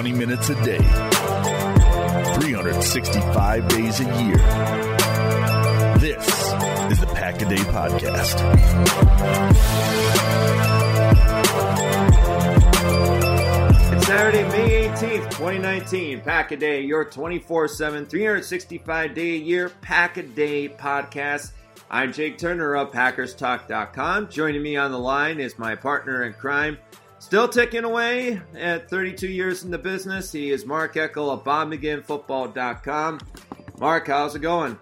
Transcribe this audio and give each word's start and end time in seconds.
20 0.00 0.16
minutes 0.16 0.48
a 0.48 0.54
day, 0.64 0.78
365 2.40 3.68
days 3.68 4.00
a 4.00 4.04
year. 4.04 4.38
This 5.98 6.26
is 6.90 7.00
the 7.00 7.06
Pack 7.14 7.42
a 7.42 7.44
Day 7.44 7.56
Podcast. 7.56 8.40
It's 13.92 14.06
Saturday, 14.06 14.44
May 14.44 14.88
18th, 14.88 15.30
2019. 15.32 16.22
Pack 16.22 16.52
a 16.52 16.56
Day, 16.56 16.80
your 16.80 17.04
24 17.04 17.68
7, 17.68 18.06
365 18.06 19.14
day 19.14 19.34
a 19.34 19.36
year 19.36 19.68
Pack 19.82 20.16
a 20.16 20.22
Day 20.22 20.70
podcast. 20.70 21.52
I'm 21.90 22.14
Jake 22.14 22.38
Turner 22.38 22.74
of 22.74 22.90
PackersTalk.com. 22.90 24.30
Joining 24.30 24.62
me 24.62 24.78
on 24.78 24.92
the 24.92 24.98
line 24.98 25.40
is 25.40 25.58
my 25.58 25.74
partner 25.74 26.22
in 26.22 26.32
crime, 26.32 26.78
still 27.30 27.46
ticking 27.46 27.84
away 27.84 28.40
at 28.56 28.90
32 28.90 29.28
years 29.28 29.62
in 29.62 29.70
the 29.70 29.78
business. 29.78 30.32
He 30.32 30.50
is 30.50 30.66
Mark 30.66 30.96
Eckel 30.96 31.30
of 31.30 31.44
BobMcGinnFootball.com. 31.44 33.20
Mark, 33.78 34.08
how's 34.08 34.34
it 34.34 34.40
going? 34.40 34.76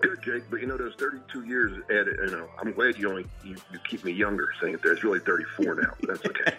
Good, 0.00 0.22
Jake. 0.22 0.44
But 0.48 0.62
you 0.62 0.66
know, 0.66 0.78
those 0.78 0.94
32 0.94 1.44
years 1.44 1.78
added. 1.90 2.16
You 2.24 2.38
know, 2.38 2.48
I'm 2.58 2.72
glad 2.72 2.96
you 2.96 3.10
only 3.10 3.26
you, 3.44 3.54
you 3.70 3.78
keep 3.86 4.02
me 4.02 4.12
younger, 4.12 4.48
saying 4.62 4.78
there's 4.82 5.04
really 5.04 5.20
34 5.20 5.74
now. 5.74 5.92
That's 6.04 6.24
okay. 6.24 6.56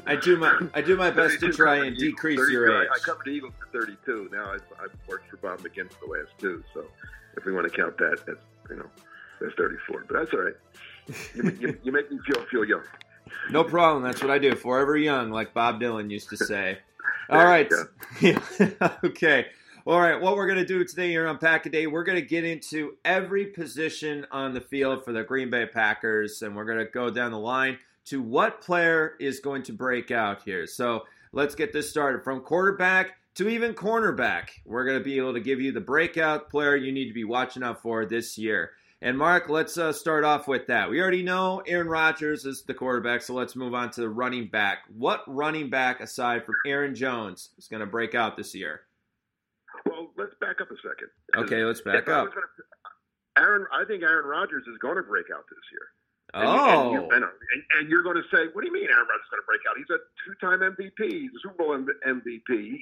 I 0.06 0.16
do 0.16 0.36
my 0.36 0.66
I 0.74 0.80
do 0.80 0.96
my 0.96 1.12
best 1.12 1.38
to 1.38 1.52
try 1.52 1.84
and 1.84 1.96
decrease 1.96 2.40
your 2.50 2.82
age. 2.82 2.88
I 2.92 2.98
covered 2.98 3.26
the 3.26 3.30
Eagles 3.30 3.52
for 3.60 3.86
32. 3.86 4.30
Now 4.32 4.50
I've, 4.50 4.64
I've 4.82 4.90
worked 5.06 5.30
for 5.30 5.36
Bob 5.36 5.60
McGinn 5.60 5.92
for 5.92 6.06
the 6.06 6.12
last 6.12 6.32
two. 6.40 6.64
So 6.74 6.86
if 7.36 7.44
we 7.44 7.52
want 7.52 7.72
to 7.72 7.76
count 7.76 7.98
that, 7.98 8.18
that's 8.26 8.40
you 8.68 8.76
know, 8.78 8.90
that's 9.40 9.54
34. 9.54 10.06
But 10.08 10.18
that's 10.18 10.32
all 10.34 10.40
right. 10.40 10.54
You, 11.36 11.56
you, 11.60 11.78
you 11.84 11.92
make 11.92 12.10
me 12.10 12.18
feel 12.26 12.44
feel 12.46 12.64
young. 12.64 12.82
No 13.50 13.64
problem. 13.64 14.02
That's 14.02 14.22
what 14.22 14.30
I 14.30 14.38
do. 14.38 14.54
Forever 14.54 14.96
young, 14.96 15.30
like 15.30 15.54
Bob 15.54 15.80
Dylan 15.80 16.10
used 16.10 16.30
to 16.30 16.36
say. 16.36 16.78
All 17.30 17.44
right. 17.44 17.70
Okay. 19.04 19.46
All 19.86 20.00
right. 20.00 20.20
What 20.20 20.36
we're 20.36 20.46
going 20.46 20.58
to 20.58 20.64
do 20.64 20.84
today 20.84 21.10
here 21.10 21.26
on 21.26 21.38
Pack 21.38 21.66
a 21.66 21.70
Day, 21.70 21.86
we're 21.86 22.04
going 22.04 22.20
to 22.20 22.26
get 22.26 22.44
into 22.44 22.96
every 23.04 23.46
position 23.46 24.26
on 24.30 24.54
the 24.54 24.60
field 24.60 25.04
for 25.04 25.12
the 25.12 25.22
Green 25.22 25.50
Bay 25.50 25.66
Packers, 25.66 26.40
and 26.42 26.56
we're 26.56 26.64
going 26.64 26.78
to 26.78 26.90
go 26.90 27.10
down 27.10 27.32
the 27.32 27.38
line 27.38 27.78
to 28.06 28.22
what 28.22 28.60
player 28.60 29.14
is 29.20 29.40
going 29.40 29.62
to 29.64 29.72
break 29.72 30.10
out 30.10 30.42
here. 30.42 30.66
So 30.66 31.04
let's 31.32 31.54
get 31.54 31.72
this 31.72 31.90
started 31.90 32.22
from 32.24 32.40
quarterback 32.40 33.16
to 33.34 33.48
even 33.48 33.74
cornerback. 33.74 34.50
We're 34.64 34.84
going 34.84 34.98
to 34.98 35.04
be 35.04 35.18
able 35.18 35.34
to 35.34 35.40
give 35.40 35.60
you 35.60 35.72
the 35.72 35.80
breakout 35.80 36.50
player 36.50 36.76
you 36.76 36.92
need 36.92 37.08
to 37.08 37.14
be 37.14 37.24
watching 37.24 37.62
out 37.62 37.82
for 37.82 38.06
this 38.06 38.38
year. 38.38 38.72
And 39.04 39.18
Mark, 39.18 39.50
let's 39.50 39.76
uh, 39.76 39.92
start 39.92 40.24
off 40.24 40.48
with 40.48 40.66
that. 40.68 40.88
We 40.88 40.98
already 40.98 41.22
know 41.22 41.62
Aaron 41.66 41.88
Rodgers 41.88 42.46
is 42.46 42.62
the 42.62 42.72
quarterback, 42.72 43.20
so 43.20 43.34
let's 43.34 43.54
move 43.54 43.74
on 43.74 43.90
to 43.90 44.00
the 44.00 44.08
running 44.08 44.48
back. 44.48 44.78
What 44.96 45.22
running 45.26 45.68
back, 45.68 46.00
aside 46.00 46.46
from 46.46 46.54
Aaron 46.66 46.94
Jones, 46.94 47.50
is 47.58 47.68
going 47.68 47.80
to 47.80 47.86
break 47.86 48.14
out 48.14 48.38
this 48.38 48.54
year? 48.54 48.80
Well, 49.84 50.08
let's 50.16 50.32
back 50.40 50.62
up 50.62 50.70
a 50.70 50.76
second. 50.76 51.08
Okay, 51.36 51.62
let's 51.64 51.82
back 51.82 52.04
If 52.04 52.08
up. 52.08 52.28
gonna- 52.32 52.46
Aaron, 53.36 53.66
I 53.74 53.84
think 53.84 54.02
Aaron 54.04 54.24
Rodgers 54.26 54.62
is 54.66 54.78
going 54.78 54.96
to 54.96 55.02
break 55.02 55.26
out 55.30 55.44
this 55.50 55.58
year. 55.70 55.86
And, 56.32 56.48
Oh, 56.48 56.82
and, 56.84 56.92
you, 56.94 57.10
and, 57.10 57.24
and 57.78 57.90
you're 57.90 58.02
going 58.04 58.16
to 58.16 58.22
say, 58.34 58.46
what 58.54 58.62
do 58.62 58.68
you 58.68 58.72
mean 58.72 58.88
Aaron 58.88 59.04
Rodgers 59.06 59.26
is 59.26 59.30
going 59.30 59.42
to 59.42 59.46
break 59.46 59.60
out? 59.68 59.76
He's 59.76 59.90
a 59.90 60.00
two-time 60.24 60.60
MVP. 60.72 61.12
He's 61.12 61.30
a 61.36 61.40
Super 61.42 61.56
Bowl 61.58 61.76
MVP. 62.08 62.78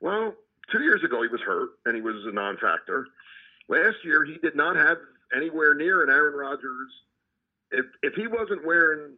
Well, 0.00 0.32
two 0.70 0.82
years 0.84 1.02
ago 1.02 1.22
he 1.22 1.28
was 1.28 1.40
hurt 1.40 1.70
and 1.86 1.96
he 1.96 2.02
was 2.02 2.24
a 2.26 2.30
non-factor. 2.32 3.06
Last 3.68 3.96
year 4.04 4.24
he 4.24 4.36
did 4.38 4.54
not 4.54 4.76
have 4.76 4.98
anywhere 5.34 5.74
near 5.74 6.02
an 6.02 6.10
Aaron 6.10 6.34
Rodgers. 6.34 6.90
If 7.70 7.86
if 8.02 8.14
he 8.14 8.26
wasn't 8.26 8.64
wearing 8.66 9.14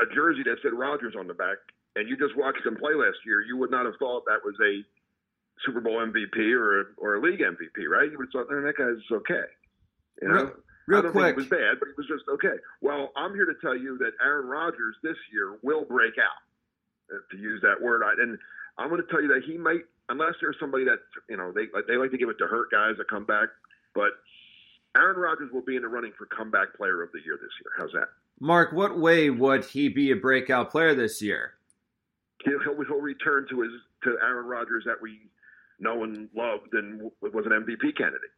a 0.00 0.06
jersey 0.14 0.42
that 0.44 0.56
said 0.62 0.72
Rodgers 0.72 1.14
on 1.18 1.26
the 1.26 1.34
back, 1.34 1.58
and 1.96 2.08
you 2.08 2.16
just 2.16 2.36
watched 2.36 2.64
him 2.64 2.76
play 2.76 2.94
last 2.94 3.18
year, 3.26 3.40
you 3.42 3.56
would 3.56 3.70
not 3.70 3.84
have 3.86 3.96
thought 3.98 4.24
that 4.26 4.44
was 4.44 4.54
a 4.62 4.84
Super 5.66 5.80
Bowl 5.80 5.98
MVP 5.98 6.38
or 6.54 6.80
a, 6.80 6.84
or 6.98 7.16
a 7.16 7.20
league 7.20 7.40
MVP, 7.40 7.88
right? 7.90 8.10
You 8.10 8.18
would 8.18 8.28
have 8.32 8.46
thought, 8.46 8.50
"Man, 8.52 8.62
that 8.64 8.76
guy's 8.76 9.02
okay. 9.10 9.42
You 10.22 10.28
know? 10.28 10.34
real, 10.34 10.52
real 10.86 10.98
I 10.98 11.02
don't 11.02 11.12
quick. 11.12 11.24
think 11.24 11.36
he 11.36 11.40
was 11.42 11.48
bad, 11.50 11.78
but 11.80 11.88
he 11.88 11.94
was 11.96 12.06
just 12.06 12.24
okay. 12.28 12.56
Well, 12.80 13.10
I'm 13.16 13.34
here 13.34 13.46
to 13.46 13.54
tell 13.60 13.76
you 13.76 13.98
that 13.98 14.12
Aaron 14.22 14.46
Rodgers 14.46 14.94
this 15.02 15.16
year 15.32 15.58
will 15.62 15.84
break 15.84 16.14
out, 16.18 16.38
uh, 17.12 17.18
to 17.32 17.36
use 17.36 17.60
that 17.62 17.82
word. 17.82 18.02
I- 18.04 18.14
And 18.22 18.38
I'm 18.78 18.88
going 18.90 19.02
to 19.02 19.08
tell 19.08 19.20
you 19.20 19.28
that 19.34 19.42
he 19.44 19.58
might, 19.58 19.82
unless 20.08 20.34
there's 20.40 20.56
somebody 20.60 20.84
that 20.84 21.00
you 21.28 21.36
know 21.36 21.50
they 21.50 21.66
they 21.88 21.96
like 21.96 22.12
to 22.12 22.18
give 22.18 22.28
it 22.28 22.38
to 22.38 22.46
hurt 22.46 22.70
guys 22.70 22.94
that 22.98 23.08
come 23.10 23.24
back, 23.24 23.48
but 23.94 24.12
Aaron 24.98 25.16
Rodgers 25.16 25.50
will 25.52 25.62
be 25.62 25.76
in 25.76 25.82
the 25.82 25.88
running 25.88 26.12
for 26.18 26.26
comeback 26.26 26.76
player 26.76 27.02
of 27.02 27.12
the 27.12 27.20
year 27.24 27.38
this 27.40 27.50
year. 27.62 27.72
How's 27.78 27.92
that? 27.92 28.08
Mark, 28.40 28.72
what 28.72 28.98
way 28.98 29.30
would 29.30 29.64
he 29.64 29.88
be 29.88 30.10
a 30.10 30.16
breakout 30.16 30.70
player 30.70 30.94
this 30.94 31.22
year? 31.22 31.54
He'll 32.44 32.60
he'll, 32.60 33.00
return 33.00 33.46
to 33.50 33.62
his 33.62 33.72
to 34.04 34.16
Aaron 34.22 34.46
Rodgers 34.46 34.84
that 34.86 35.00
we 35.00 35.18
know 35.80 36.04
and 36.04 36.28
loved 36.36 36.72
and 36.72 37.10
was 37.20 37.46
an 37.46 37.52
MVP 37.52 37.96
candidate. 37.96 38.30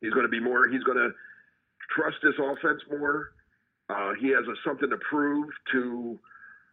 He's 0.00 0.12
going 0.12 0.24
to 0.24 0.30
be 0.30 0.40
more. 0.40 0.68
He's 0.68 0.82
going 0.84 0.98
to 0.98 1.10
trust 1.94 2.16
this 2.22 2.34
offense 2.38 2.80
more. 2.90 3.32
Uh, 3.90 4.12
he 4.20 4.28
has 4.28 4.44
a, 4.46 4.54
something 4.66 4.88
to 4.88 4.96
prove 4.96 5.48
to 5.72 6.18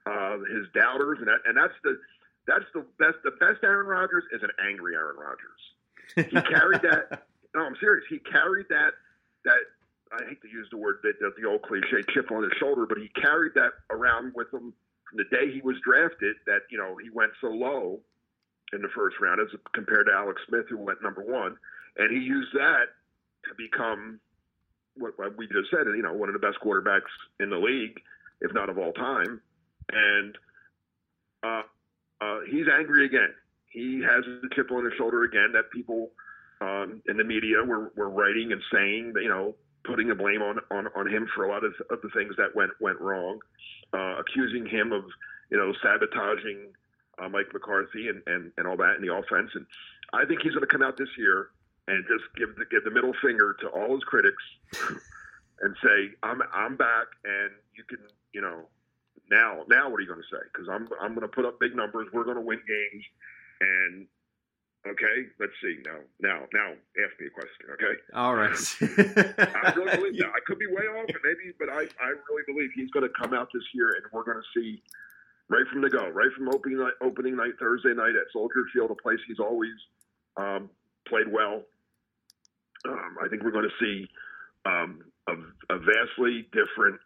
uh, 0.05 0.37
his 0.53 0.67
doubters, 0.73 1.17
and 1.19 1.27
that, 1.27 1.39
and 1.45 1.57
that's 1.57 1.73
the 1.83 1.99
that's 2.47 2.65
the 2.73 2.85
best. 2.97 3.17
The 3.23 3.31
best 3.31 3.63
Aaron 3.63 3.87
Rodgers 3.87 4.23
is 4.31 4.41
an 4.41 4.51
angry 4.65 4.95
Aaron 4.95 5.17
Rodgers. 5.17 6.31
He 6.31 6.41
carried 6.41 6.81
that. 6.81 7.23
No, 7.55 7.61
I'm 7.61 7.75
serious. 7.79 8.05
He 8.09 8.19
carried 8.19 8.67
that. 8.69 8.91
That 9.45 9.57
I 10.11 10.23
hate 10.27 10.41
to 10.41 10.47
use 10.47 10.67
the 10.71 10.77
word 10.77 10.97
the, 11.03 11.13
the 11.39 11.47
old 11.47 11.63
cliche 11.63 12.03
chip 12.13 12.31
on 12.31 12.43
his 12.43 12.51
shoulder, 12.59 12.85
but 12.87 12.97
he 12.97 13.09
carried 13.09 13.53
that 13.55 13.71
around 13.89 14.33
with 14.35 14.53
him 14.53 14.73
from 15.09 15.17
the 15.17 15.25
day 15.35 15.51
he 15.51 15.61
was 15.61 15.75
drafted. 15.83 16.35
That 16.45 16.61
you 16.69 16.77
know 16.77 16.97
he 17.01 17.09
went 17.09 17.31
so 17.41 17.47
low 17.47 17.99
in 18.73 18.81
the 18.81 18.89
first 18.95 19.17
round 19.19 19.41
as 19.41 19.47
compared 19.73 20.07
to 20.07 20.13
Alex 20.13 20.41
Smith, 20.47 20.65
who 20.69 20.77
went 20.77 21.01
number 21.01 21.21
one, 21.21 21.57
and 21.97 22.11
he 22.11 22.23
used 22.23 22.53
that 22.53 22.85
to 23.45 23.51
become 23.57 24.19
what, 24.95 25.17
what 25.17 25.37
we 25.37 25.47
just 25.47 25.71
said. 25.71 25.87
You 25.87 26.03
know, 26.03 26.13
one 26.13 26.29
of 26.29 26.33
the 26.33 26.45
best 26.45 26.57
quarterbacks 26.63 27.11
in 27.39 27.49
the 27.49 27.57
league, 27.57 27.99
if 28.41 28.53
not 28.53 28.69
of 28.69 28.77
all 28.77 28.93
time, 28.93 29.41
and 29.91 30.37
uh, 31.43 31.63
uh, 32.21 32.39
he's 32.49 32.67
angry 32.67 33.05
again. 33.05 33.33
He 33.71 34.03
has 34.03 34.23
a 34.27 34.53
chip 34.55 34.71
on 34.71 34.83
his 34.83 34.93
shoulder 34.97 35.23
again 35.23 35.51
that 35.53 35.71
people 35.71 36.11
um, 36.61 37.01
in 37.07 37.17
the 37.17 37.23
media 37.23 37.57
were, 37.65 37.91
were 37.95 38.09
writing 38.09 38.51
and 38.51 38.61
saying, 38.71 39.13
you 39.15 39.29
know, 39.29 39.55
putting 39.83 40.07
the 40.07 40.15
blame 40.15 40.41
on, 40.41 40.59
on, 40.69 40.87
on 40.95 41.07
him 41.07 41.27
for 41.35 41.45
a 41.45 41.49
lot 41.49 41.63
of, 41.63 41.73
of 41.89 41.99
the 42.03 42.09
things 42.09 42.35
that 42.37 42.55
went 42.55 42.71
went 42.79 42.99
wrong, 43.01 43.39
uh, 43.93 44.15
accusing 44.19 44.65
him 44.65 44.91
of, 44.91 45.03
you 45.49 45.57
know, 45.57 45.73
sabotaging 45.81 46.71
uh, 47.19 47.27
Mike 47.27 47.47
McCarthy 47.51 48.07
and, 48.09 48.21
and, 48.27 48.51
and 48.57 48.67
all 48.67 48.77
that 48.77 48.95
in 48.95 49.01
the 49.01 49.13
offense. 49.13 49.49
And 49.55 49.65
I 50.13 50.25
think 50.25 50.41
he's 50.41 50.53
going 50.53 50.61
to 50.61 50.71
come 50.71 50.83
out 50.83 50.97
this 50.97 51.09
year 51.17 51.49
and 51.87 52.05
just 52.07 52.23
give 52.37 52.55
the, 52.55 52.65
give 52.69 52.83
the 52.83 52.91
middle 52.91 53.13
finger 53.21 53.55
to 53.61 53.67
all 53.69 53.95
his 53.95 54.03
critics 54.03 54.43
and 55.61 55.75
say, 55.83 56.13
I'm, 56.21 56.41
I'm 56.53 56.77
back 56.77 57.07
and 57.25 57.51
you 57.75 57.83
can, 57.89 57.99
you 58.33 58.41
know, 58.41 58.69
now, 59.31 59.63
now 59.67 59.89
what 59.89 59.97
are 59.97 60.01
you 60.01 60.07
going 60.07 60.21
to 60.21 60.35
say? 60.35 60.43
Because 60.53 60.69
I'm, 60.69 60.87
I'm 61.01 61.15
going 61.15 61.27
to 61.27 61.33
put 61.33 61.45
up 61.45 61.59
big 61.59 61.75
numbers. 61.75 62.07
We're 62.13 62.23
going 62.25 62.35
to 62.35 62.41
win 62.41 62.59
games. 62.67 63.03
And 63.61 64.07
okay, 64.87 65.17
let's 65.39 65.53
see. 65.61 65.77
Now, 65.85 65.99
now, 66.19 66.39
now, 66.53 66.69
ask 67.03 67.13
me 67.19 67.27
a 67.27 67.33
question. 67.33 67.65
Okay. 67.73 67.95
All 68.13 68.35
right. 68.35 68.51
I 69.65 69.73
really 69.75 69.95
believe 69.97 70.17
that. 70.19 70.31
I 70.33 70.41
could 70.45 70.59
be 70.59 70.67
way 70.67 70.85
off, 70.89 71.09
maybe, 71.23 71.53
but 71.59 71.69
I, 71.69 71.85
I 72.01 72.09
really 72.29 72.45
believe 72.47 72.69
he's 72.75 72.89
going 72.91 73.07
to 73.07 73.13
come 73.21 73.33
out 73.33 73.49
this 73.53 73.63
year, 73.73 73.89
and 73.95 74.05
we're 74.11 74.23
going 74.23 74.41
to 74.41 74.59
see 74.59 74.81
right 75.49 75.67
from 75.71 75.81
the 75.81 75.89
go, 75.89 76.07
right 76.09 76.31
from 76.35 76.49
opening 76.49 76.79
night, 76.79 76.93
opening 77.01 77.35
night 77.35 77.53
Thursday 77.59 77.93
night 77.93 78.15
at 78.15 78.31
Soldier 78.33 78.65
Field, 78.73 78.91
a 78.91 78.95
place 78.95 79.19
he's 79.27 79.39
always 79.39 79.75
um, 80.37 80.69
played 81.07 81.27
well. 81.31 81.61
Um, 82.87 83.17
I 83.23 83.27
think 83.27 83.43
we're 83.43 83.51
going 83.51 83.69
to 83.69 83.85
see 83.85 84.07
um, 84.65 85.01
a, 85.27 85.33
a 85.73 85.79
vastly 85.79 86.47
different 86.51 86.99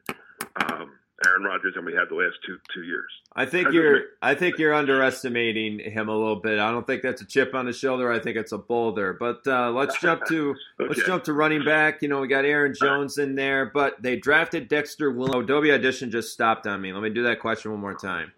um, 0.71 0.91
Aaron 1.25 1.43
Rodgers 1.43 1.75
than 1.75 1.85
we 1.85 1.93
had 1.93 2.09
the 2.09 2.15
last 2.15 2.35
two 2.45 2.57
two 2.73 2.83
years. 2.83 3.09
I 3.33 3.45
think 3.45 3.65
That's 3.65 3.75
you're. 3.75 4.01
I 4.21 4.35
think 4.35 4.57
you're 4.57 4.73
underestimating 4.73 5.79
him 5.79 6.09
a 6.09 6.15
little 6.15 6.41
bit. 6.41 6.59
I 6.59 6.71
don't 6.71 6.85
think 6.85 7.03
that's 7.03 7.21
a 7.21 7.25
chip 7.25 7.53
on 7.53 7.67
his 7.67 7.77
shoulder. 7.77 8.11
I 8.11 8.19
think 8.19 8.35
it's 8.35 8.51
a 8.51 8.57
boulder. 8.57 9.13
But 9.13 9.47
uh, 9.47 9.71
let's 9.71 9.99
jump 9.99 10.25
to 10.27 10.55
let's 10.79 11.03
jump 11.05 11.23
to 11.25 11.33
running 11.33 11.63
back. 11.63 12.01
You 12.01 12.09
know, 12.09 12.19
we 12.19 12.27
got 12.27 12.43
Aaron 12.43 12.73
Jones 12.73 13.17
in 13.17 13.35
there, 13.35 13.65
but 13.65 14.01
they 14.01 14.17
drafted 14.17 14.67
Dexter 14.67 15.09
Williams. 15.09 15.45
Adobe 15.45 15.71
Audition 15.71 16.11
just 16.11 16.33
stopped 16.33 16.67
on 16.67 16.81
me. 16.81 16.91
Let 16.91 17.01
me 17.01 17.09
do 17.09 17.23
that 17.23 17.39
question 17.39 17.71
one 17.71 17.79
more 17.79 17.95
time. 17.95 18.33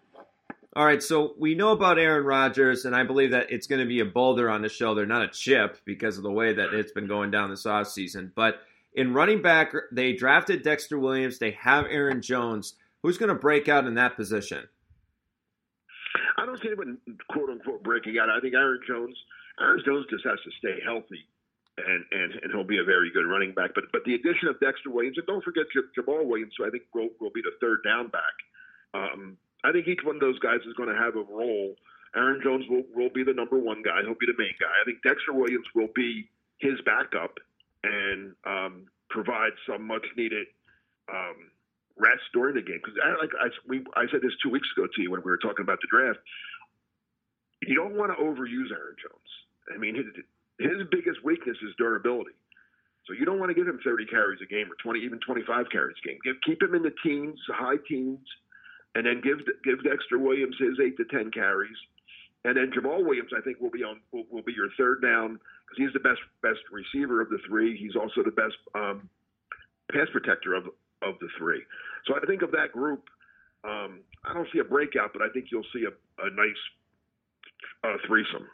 All 0.75 0.85
right, 0.85 1.01
so 1.01 1.33
we 1.39 1.56
know 1.56 1.71
about 1.71 1.97
Aaron 1.97 2.23
Rodgers, 2.23 2.85
and 2.85 2.95
I 2.95 3.01
believe 3.03 3.31
that 3.31 3.47
it's 3.50 3.65
going 3.65 3.81
to 3.81 3.88
be 3.88 4.00
a 4.01 4.06
boulder 4.06 4.47
on 4.47 4.62
the 4.62 4.69
shoulder, 4.69 5.07
not 5.07 5.23
a 5.23 5.27
chip, 5.27 5.80
because 5.85 6.18
of 6.18 6.23
the 6.23 6.31
way 6.31 6.53
that 6.53 6.71
it's 6.71 6.91
been 6.91 7.07
going 7.07 7.31
down 7.31 7.50
this 7.50 7.63
offseason. 7.63 8.30
But 8.35 8.62
in 8.97 9.13
running 9.13 9.44
back, 9.44 9.71
they 9.91 10.13
drafted 10.13 10.63
Dexter 10.63 10.97
Williams. 10.97 11.38
They 11.38 11.51
have 11.51 11.85
Aaron 11.85 12.19
Jones. 12.19 12.73
Who's 13.03 13.19
going 13.19 13.29
to 13.29 13.35
break 13.35 13.69
out 13.69 13.85
in 13.85 13.94
that 13.94 14.17
position? 14.17 14.67
I 16.38 16.45
don't 16.45 16.59
see 16.59 16.67
anyone 16.67 16.97
quote 17.29 17.49
unquote 17.49 17.83
breaking 17.83 18.17
out. 18.17 18.29
I 18.29 18.39
think 18.41 18.55
Aaron 18.55 18.81
Jones, 18.88 19.15
Aaron 19.61 19.81
Jones 19.85 20.07
just 20.09 20.25
has 20.25 20.39
to 20.44 20.51
stay 20.57 20.81
healthy, 20.83 21.29
and 21.77 22.03
and 22.11 22.33
and 22.41 22.51
he'll 22.51 22.65
be 22.65 22.79
a 22.79 22.83
very 22.83 23.11
good 23.13 23.29
running 23.29 23.53
back. 23.53 23.71
But 23.75 23.85
but 23.94 24.01
the 24.03 24.15
addition 24.15 24.49
of 24.49 24.59
Dexter 24.59 24.89
Williams, 24.89 25.17
and 25.17 25.27
don't 25.27 25.44
forget 25.44 25.65
Jamaal 25.97 26.25
Williams, 26.25 26.53
who 26.57 26.65
I 26.65 26.71
think 26.71 26.83
will 26.94 27.09
will 27.21 27.31
be 27.33 27.41
the 27.45 27.53
third 27.61 27.85
down 27.85 28.09
back. 28.09 28.35
Um, 28.95 29.38
I 29.63 29.71
think 29.71 29.88
each 29.88 30.01
one 30.03 30.15
of 30.15 30.21
those 30.21 30.39
guys 30.39 30.65
is 30.65 30.73
going 30.73 30.89
to 30.89 30.97
have 30.97 31.15
a 31.15 31.25
role. 31.29 31.75
Aaron 32.15 32.41
Jones 32.41 32.65
will, 32.67 32.83
will 32.95 33.13
be 33.13 33.23
the 33.23 33.33
number 33.33 33.59
one 33.59 33.83
guy. 33.83 34.01
He'll 34.01 34.17
be 34.17 34.25
the 34.25 34.38
main 34.41 34.57
guy. 34.59 34.73
I 34.73 34.85
think 34.85 35.03
Dexter 35.03 35.33
Williams 35.33 35.67
will 35.75 35.89
be 35.94 36.29
his 36.57 36.81
backup 36.81 37.38
and 37.83 38.33
um, 38.45 38.88
provide 39.09 39.51
some 39.68 39.85
much 39.85 40.06
needed 40.15 40.47
um, 41.09 41.51
rest 41.97 42.24
during 42.33 42.56
the 42.56 42.62
game. 42.62 42.79
Because 42.83 42.97
I, 43.03 43.09
like 43.19 43.31
I, 43.39 43.47
we, 43.68 43.85
I 43.95 44.06
said 44.12 44.21
this 44.21 44.33
two 44.41 44.50
weeks 44.50 44.68
ago 44.75 44.88
to 44.88 45.01
you 45.01 45.12
when 45.12 45.21
we 45.21 45.31
were 45.31 45.38
talking 45.38 45.63
about 45.63 45.79
the 45.81 45.88
draft. 45.89 46.19
You 47.62 47.75
don't 47.75 47.95
want 47.95 48.12
to 48.15 48.24
overuse 48.24 48.69
Aaron 48.71 48.95
Jones. 49.01 49.31
I 49.74 49.77
mean, 49.77 49.95
his, 49.95 50.06
his 50.59 50.88
biggest 50.91 51.24
weakness 51.24 51.57
is 51.63 51.74
durability. 51.77 52.38
So 53.07 53.13
you 53.13 53.25
don't 53.25 53.39
want 53.39 53.50
to 53.50 53.56
give 53.56 53.68
him 53.68 53.80
30 53.83 54.06
carries 54.06 54.39
a 54.44 54.45
game 54.45 54.68
or 54.68 54.75
20, 54.83 55.00
even 55.00 55.19
25 55.19 55.65
carries 55.71 55.95
a 56.03 56.07
game. 56.07 56.18
Give, 56.23 56.35
keep 56.45 56.62
him 56.62 56.75
in 56.75 56.83
the 56.83 56.94
teens, 57.03 57.39
high 57.47 57.80
teens, 57.88 58.27
and 58.95 59.06
then 59.06 59.21
give 59.23 59.39
give 59.63 59.83
Dexter 59.83 60.19
Williams 60.19 60.56
his 60.59 60.75
eight 60.83 60.97
to 60.97 61.06
10 61.06 61.31
carries, 61.31 61.77
and 62.47 62.55
then 62.55 62.71
Jamaal 62.71 63.03
Williams 63.03 63.31
I 63.38 63.41
think 63.41 63.59
will 63.59 63.69
be 63.69 63.83
on 63.83 63.99
will, 64.13 64.23
will 64.31 64.41
be 64.41 64.53
your 64.53 64.69
third 64.77 65.01
down 65.01 65.33
because 65.33 65.77
he's 65.77 65.94
the 65.94 65.99
best 65.99 66.21
best 66.41 66.59
receiver 66.71 67.21
of 67.21 67.29
the 67.29 67.39
three. 67.47 67.77
He's 67.77 67.95
also 67.95 68.23
the 68.23 68.31
best 68.31 68.55
um, 68.73 69.09
pass 69.91 70.07
protector 70.11 70.55
of 70.55 70.65
of 71.01 71.19
the 71.19 71.27
three. 71.38 71.61
So 72.07 72.15
I 72.15 72.25
think 72.25 72.41
of 72.41 72.51
that 72.51 72.71
group. 72.71 73.03
Um, 73.63 73.99
I 74.23 74.33
don't 74.33 74.47
see 74.53 74.59
a 74.59 74.63
breakout, 74.63 75.11
but 75.11 75.21
I 75.21 75.29
think 75.33 75.47
you'll 75.51 75.67
see 75.73 75.83
a, 75.83 76.25
a 76.25 76.29
nice 76.31 76.61
uh, 77.83 77.97
threesome. 78.07 78.47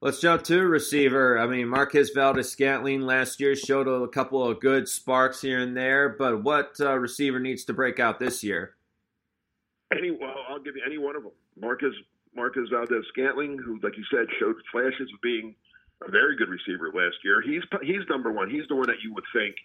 Let's 0.00 0.20
jump 0.20 0.44
to 0.44 0.62
receiver. 0.62 1.38
I 1.38 1.46
mean, 1.46 1.68
Marquez 1.68 2.10
Valdes 2.14 2.48
Scantling 2.50 3.02
last 3.02 3.40
year 3.40 3.56
showed 3.56 3.88
a 3.88 4.06
couple 4.08 4.46
of 4.46 4.60
good 4.60 4.88
sparks 4.88 5.40
here 5.40 5.58
and 5.58 5.76
there, 5.76 6.10
but 6.10 6.42
what 6.42 6.76
uh, 6.80 6.96
receiver 6.98 7.40
needs 7.40 7.64
to 7.64 7.72
break 7.72 7.98
out 7.98 8.18
this 8.18 8.44
year? 8.44 8.74
Any, 9.92 10.10
well, 10.10 10.34
I'll 10.48 10.60
give 10.60 10.76
you 10.76 10.82
any 10.84 10.98
one 10.98 11.16
of 11.16 11.22
them. 11.22 11.32
Marquez 11.58 11.92
Marquez 12.36 12.68
Valdes 12.70 13.06
Scantling, 13.08 13.58
who, 13.58 13.80
like 13.82 13.96
you 13.96 14.04
said, 14.10 14.26
showed 14.38 14.56
flashes 14.70 15.08
of 15.12 15.20
being 15.22 15.54
a 16.06 16.10
very 16.10 16.36
good 16.36 16.48
receiver 16.48 16.92
last 16.92 17.16
year. 17.24 17.40
He's 17.40 17.62
he's 17.82 18.06
number 18.08 18.30
one. 18.30 18.50
He's 18.50 18.68
the 18.68 18.76
one 18.76 18.86
that 18.86 19.02
you 19.02 19.14
would 19.14 19.24
think, 19.32 19.56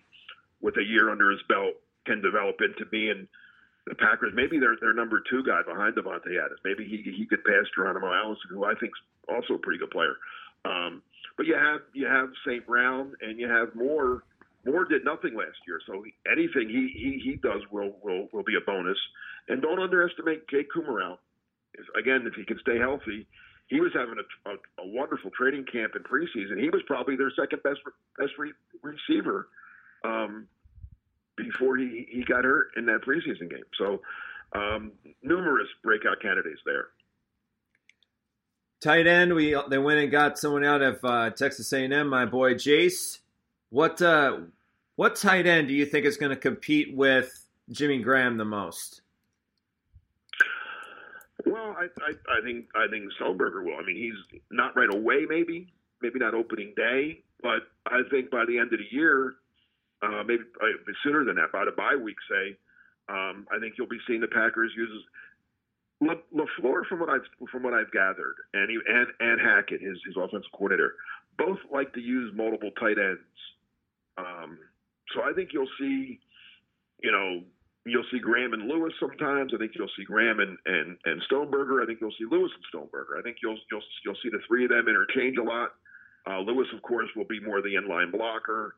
with 0.62 0.77
a 0.77 0.83
year 0.83 1.09
under 1.09 1.29
his 1.29 1.41
belt, 1.50 1.75
can 2.06 2.21
develop 2.21 2.56
into 2.62 2.85
being 2.89 3.27
the 3.85 3.95
Packers. 3.95 4.31
Maybe 4.33 4.59
they're 4.59 4.77
their 4.79 4.94
number 4.94 5.21
two 5.29 5.44
guy 5.44 5.62
behind 5.68 5.95
Davante 5.95 6.39
Adams. 6.39 6.59
Maybe 6.63 6.85
he 6.85 7.03
he 7.12 7.25
could 7.25 7.44
pass 7.44 7.65
Geronimo 7.75 8.13
Allison, 8.13 8.50
who 8.50 8.65
I 8.65 8.74
think's 8.79 9.00
also 9.27 9.56
a 9.56 9.59
pretty 9.59 9.79
good 9.79 9.91
player. 9.91 10.15
Um, 10.65 11.01
but 11.38 11.45
you 11.45 11.56
have 11.56 11.81
you 11.94 12.07
have 12.07 12.29
St. 12.45 12.65
Brown 12.65 13.13
and 13.21 13.39
you 13.39 13.50
have 13.50 13.75
Moore. 13.75 14.24
Moore 14.65 14.85
did 14.85 15.03
nothing 15.03 15.35
last 15.35 15.57
year, 15.67 15.81
so 15.88 16.03
anything 16.31 16.69
he 16.69 16.94
he, 16.94 17.19
he 17.24 17.35
does 17.35 17.62
will, 17.71 17.94
will 18.03 18.29
will 18.31 18.44
be 18.44 18.56
a 18.56 18.62
bonus. 18.65 18.97
And 19.50 19.62
don't 19.62 19.79
underestimate 19.79 20.47
Jake 20.47 20.67
Kumerow. 20.71 21.17
Again, 21.97 22.23
if 22.25 22.33
he 22.33 22.45
can 22.45 22.59
stay 22.59 22.77
healthy, 22.77 23.27
he 23.67 23.79
was 23.79 23.91
having 23.93 24.15
a, 24.17 24.49
a, 24.49 24.53
a 24.83 24.87
wonderful 24.87 25.31
training 25.31 25.65
camp 25.71 25.93
in 25.95 26.03
preseason. 26.03 26.61
He 26.61 26.69
was 26.69 26.81
probably 26.87 27.15
their 27.15 27.31
second 27.39 27.63
best 27.63 27.79
best 28.17 28.31
re- 28.37 28.53
receiver 28.83 29.47
um, 30.03 30.47
before 31.37 31.77
he 31.77 32.07
he 32.11 32.23
got 32.23 32.43
hurt 32.43 32.67
in 32.75 32.85
that 32.87 33.01
preseason 33.07 33.49
game. 33.49 33.63
So 33.77 34.01
um, 34.53 34.91
numerous 35.23 35.67
breakout 35.83 36.21
candidates 36.21 36.59
there. 36.65 36.87
Tight 38.81 39.07
end, 39.07 39.33
we 39.35 39.55
they 39.69 39.77
went 39.77 39.99
and 39.99 40.11
got 40.11 40.37
someone 40.37 40.65
out 40.65 40.81
of 40.81 40.99
uh, 41.03 41.29
Texas 41.29 41.71
A&M, 41.71 42.07
my 42.07 42.25
boy 42.25 42.55
Jace. 42.55 43.19
What 43.69 44.01
uh, 44.01 44.39
what 44.95 45.15
tight 45.15 45.47
end 45.47 45.67
do 45.67 45.73
you 45.73 45.85
think 45.85 46.05
is 46.05 46.17
going 46.17 46.31
to 46.31 46.35
compete 46.35 46.93
with 46.93 47.47
Jimmy 47.69 47.99
Graham 47.99 48.37
the 48.37 48.45
most? 48.45 49.00
Well, 51.45 51.75
I, 51.77 51.88
I, 52.01 52.11
I 52.38 52.41
think 52.43 52.65
I 52.75 52.88
think 52.89 53.11
Sternberger 53.15 53.63
will. 53.63 53.75
I 53.75 53.85
mean, 53.85 53.97
he's 53.97 54.39
not 54.51 54.75
right 54.75 54.93
away, 54.93 55.25
maybe, 55.27 55.67
maybe 56.01 56.19
not 56.19 56.33
opening 56.33 56.73
day, 56.75 57.23
but 57.41 57.63
I 57.85 58.01
think 58.09 58.29
by 58.29 58.45
the 58.45 58.57
end 58.57 58.73
of 58.73 58.79
the 58.79 58.95
year, 58.95 59.33
uh, 60.01 60.23
maybe 60.25 60.43
uh, 60.61 60.91
sooner 61.03 61.23
than 61.25 61.35
that, 61.35 61.51
by 61.51 61.65
the 61.65 61.71
bye 61.71 61.95
week, 61.95 62.17
say, 62.29 62.57
um, 63.09 63.47
I 63.51 63.59
think 63.59 63.75
you'll 63.77 63.88
be 63.88 63.99
seeing 64.07 64.21
the 64.21 64.27
Packers 64.27 64.71
use 64.75 64.89
La, 66.01 66.15
LaFleur, 66.33 66.85
from 66.88 66.99
what 66.99 67.09
I've 67.09 67.25
from 67.51 67.63
what 67.63 67.73
I've 67.73 67.91
gathered, 67.91 68.35
and 68.53 68.69
he, 68.69 68.77
and 68.88 69.07
and 69.19 69.39
Hackett, 69.39 69.81
his 69.81 69.97
his 70.05 70.15
offensive 70.17 70.51
coordinator, 70.51 70.95
both 71.38 71.59
like 71.71 71.93
to 71.93 72.01
use 72.01 72.33
multiple 72.35 72.71
tight 72.79 72.97
ends. 72.97 73.21
Um, 74.17 74.57
so 75.13 75.21
I 75.21 75.33
think 75.33 75.49
you'll 75.53 75.69
see, 75.79 76.19
you 77.03 77.11
know, 77.11 77.41
You'll 77.85 78.05
see 78.11 78.19
Graham 78.19 78.53
and 78.53 78.67
Lewis 78.69 78.93
sometimes. 78.99 79.53
I 79.55 79.57
think 79.57 79.71
you'll 79.73 79.89
see 79.97 80.05
Graham 80.05 80.39
and, 80.39 80.57
and, 80.65 80.97
and 81.05 81.21
Sternberger. 81.25 81.81
I 81.81 81.85
think 81.87 81.99
you'll 81.99 82.13
see 82.17 82.29
Lewis 82.29 82.51
and 82.53 82.63
Sternberger. 82.69 83.17
I 83.17 83.23
think 83.23 83.37
you'll 83.41 83.57
you'll 83.71 83.81
you'll 84.05 84.21
see 84.21 84.29
the 84.29 84.39
three 84.47 84.65
of 84.65 84.69
them 84.69 84.87
interchange 84.87 85.37
a 85.37 85.43
lot. 85.43 85.73
Uh, 86.29 86.39
Lewis, 86.39 86.67
of 86.75 86.81
course, 86.83 87.09
will 87.15 87.25
be 87.25 87.39
more 87.39 87.61
the 87.61 87.73
inline 87.73 88.11
blocker. 88.11 88.75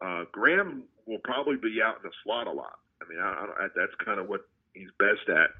Uh, 0.00 0.24
Graham 0.32 0.84
will 1.06 1.20
probably 1.24 1.56
be 1.56 1.80
out 1.84 1.96
in 1.96 2.02
the 2.04 2.12
slot 2.24 2.46
a 2.46 2.52
lot. 2.52 2.80
I 3.02 3.08
mean, 3.08 3.20
I, 3.20 3.46
I, 3.60 3.68
that's 3.76 3.92
kind 4.02 4.18
of 4.18 4.28
what 4.28 4.48
he's 4.72 4.88
best 4.98 5.28
at. 5.28 5.50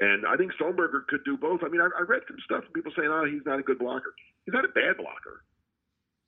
And 0.00 0.24
I 0.26 0.36
think 0.36 0.52
Sternberger 0.52 1.04
could 1.08 1.24
do 1.24 1.36
both. 1.36 1.60
I 1.62 1.68
mean, 1.68 1.80
I, 1.80 1.88
I 1.98 2.02
read 2.08 2.22
some 2.26 2.38
stuff 2.44 2.64
from 2.64 2.72
people 2.72 2.92
saying, 2.96 3.10
"Oh, 3.12 3.24
he's 3.24 3.44
not 3.44 3.58
a 3.58 3.62
good 3.62 3.78
blocker." 3.78 4.14
He's 4.46 4.54
not 4.54 4.64
a 4.64 4.72
bad 4.72 4.96
blocker. 4.96 5.44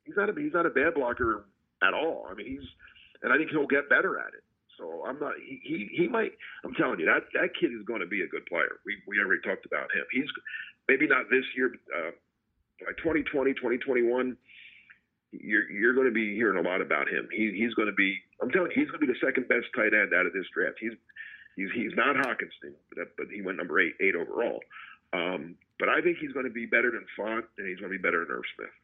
He's 0.04 0.16
not 0.16 0.28
a 0.28 0.34
he's 0.36 0.52
not 0.52 0.66
a 0.66 0.70
bad 0.70 0.94
blocker 0.94 1.44
at 1.82 1.94
all. 1.94 2.28
I 2.30 2.34
mean, 2.34 2.46
he's 2.46 2.68
and 3.22 3.32
I 3.32 3.36
think 3.36 3.50
he'll 3.50 3.66
get 3.66 3.88
better 3.88 4.18
at 4.18 4.34
it. 4.34 4.44
So 4.82 5.06
I'm 5.06 5.18
not. 5.20 5.34
He, 5.38 5.62
he 5.62 6.02
he 6.02 6.08
might. 6.08 6.32
I'm 6.64 6.74
telling 6.74 6.98
you 6.98 7.06
that 7.06 7.30
that 7.38 7.54
kid 7.54 7.70
is 7.70 7.86
going 7.86 8.00
to 8.00 8.10
be 8.10 8.22
a 8.22 8.26
good 8.26 8.44
player. 8.46 8.82
We 8.84 8.98
we 9.06 9.22
already 9.22 9.40
talked 9.42 9.64
about 9.64 9.94
him. 9.94 10.02
He's 10.10 10.26
maybe 10.88 11.06
not 11.06 11.30
this 11.30 11.46
year. 11.56 11.70
Uh, 11.94 12.10
by 12.82 12.90
2020, 12.98 13.54
2021, 13.54 14.36
you're 15.30 15.70
you're 15.70 15.94
going 15.94 16.10
to 16.10 16.12
be 16.12 16.34
hearing 16.34 16.58
a 16.58 16.68
lot 16.68 16.82
about 16.82 17.06
him. 17.08 17.28
He 17.30 17.54
he's 17.54 17.74
going 17.74 17.86
to 17.86 17.94
be. 17.94 18.18
I'm 18.42 18.50
telling 18.50 18.74
you, 18.74 18.82
he's 18.82 18.90
going 18.90 19.00
to 19.00 19.06
be 19.06 19.12
the 19.12 19.22
second 19.22 19.46
best 19.46 19.70
tight 19.76 19.94
end 19.94 20.10
out 20.10 20.26
of 20.26 20.34
this 20.34 20.50
draft. 20.50 20.82
He's 20.82 20.98
he's 21.54 21.70
he's 21.74 21.94
not 21.94 22.18
Hockenson, 22.18 22.74
but, 22.90 23.14
but 23.16 23.26
he 23.30 23.40
went 23.40 23.58
number 23.58 23.78
eight 23.78 23.94
eight 24.02 24.18
overall. 24.18 24.58
Um, 25.14 25.54
but 25.78 25.88
I 25.88 26.02
think 26.02 26.18
he's 26.18 26.32
going 26.32 26.46
to 26.46 26.52
be 26.52 26.66
better 26.66 26.90
than 26.90 27.06
Fant, 27.14 27.46
and 27.58 27.68
he's 27.68 27.78
going 27.78 27.92
to 27.92 27.98
be 27.98 28.02
better 28.02 28.26
than 28.26 28.34
Irv 28.34 28.44
Smith. 28.58 28.74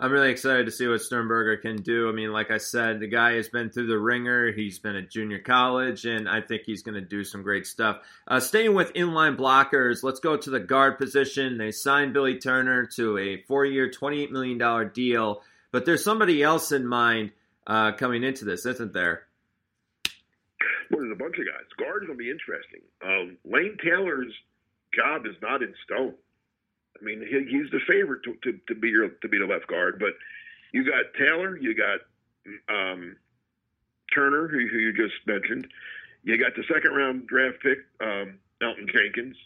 I'm 0.00 0.12
really 0.12 0.30
excited 0.30 0.66
to 0.66 0.72
see 0.72 0.86
what 0.86 1.02
Sternberger 1.02 1.56
can 1.56 1.82
do. 1.82 2.08
I 2.08 2.12
mean, 2.12 2.30
like 2.32 2.52
I 2.52 2.58
said, 2.58 3.00
the 3.00 3.08
guy 3.08 3.32
has 3.32 3.48
been 3.48 3.70
through 3.70 3.88
the 3.88 3.98
ringer. 3.98 4.52
He's 4.52 4.78
been 4.78 4.94
at 4.94 5.10
junior 5.10 5.40
college, 5.40 6.04
and 6.04 6.28
I 6.28 6.40
think 6.40 6.62
he's 6.64 6.84
going 6.84 6.94
to 6.94 7.00
do 7.00 7.24
some 7.24 7.42
great 7.42 7.66
stuff. 7.66 7.98
Uh, 8.28 8.38
staying 8.38 8.74
with 8.74 8.92
inline 8.92 9.36
blockers, 9.36 10.04
let's 10.04 10.20
go 10.20 10.36
to 10.36 10.50
the 10.50 10.60
guard 10.60 10.98
position. 10.98 11.58
They 11.58 11.72
signed 11.72 12.12
Billy 12.12 12.38
Turner 12.38 12.86
to 12.94 13.18
a 13.18 13.42
four-year, 13.48 13.90
$28 13.90 14.30
million 14.30 14.92
deal, 14.92 15.42
but 15.72 15.84
there's 15.84 16.04
somebody 16.04 16.44
else 16.44 16.70
in 16.70 16.86
mind 16.86 17.32
uh, 17.66 17.90
coming 17.92 18.22
into 18.22 18.44
this, 18.44 18.66
isn't 18.66 18.92
there? 18.92 19.24
Well, 20.90 21.00
there's 21.00 21.12
a 21.12 21.18
bunch 21.18 21.38
of 21.38 21.44
guys. 21.44 21.66
Guard 21.76 22.04
is 22.04 22.06
going 22.06 22.18
to 22.18 22.24
be 22.24 22.30
interesting. 22.30 22.82
Um, 23.04 23.36
Lane 23.44 23.76
Taylor's 23.84 24.32
job 24.94 25.26
is 25.26 25.34
not 25.42 25.60
in 25.60 25.74
stone. 25.84 26.14
I 27.00 27.04
mean, 27.04 27.20
he, 27.20 27.44
he's 27.50 27.70
the 27.70 27.80
favorite 27.86 28.22
to, 28.24 28.34
to, 28.42 28.58
to 28.68 28.74
be 28.74 28.88
your 28.88 29.08
to 29.08 29.28
be 29.28 29.38
the 29.38 29.46
left 29.46 29.66
guard. 29.66 29.98
But 29.98 30.14
you 30.72 30.84
got 30.84 31.04
Taylor, 31.18 31.56
you 31.56 31.74
got 31.74 32.00
um, 32.68 33.16
Turner, 34.14 34.48
who, 34.48 34.58
who, 34.58 34.78
you 34.78 34.92
just 34.92 35.14
mentioned. 35.26 35.66
You 36.24 36.36
got 36.38 36.54
the 36.56 36.64
second 36.72 36.94
round 36.94 37.26
draft 37.26 37.58
pick, 37.62 37.78
um, 38.00 38.38
Elgton 38.62 38.92
Jenkins, 38.92 39.36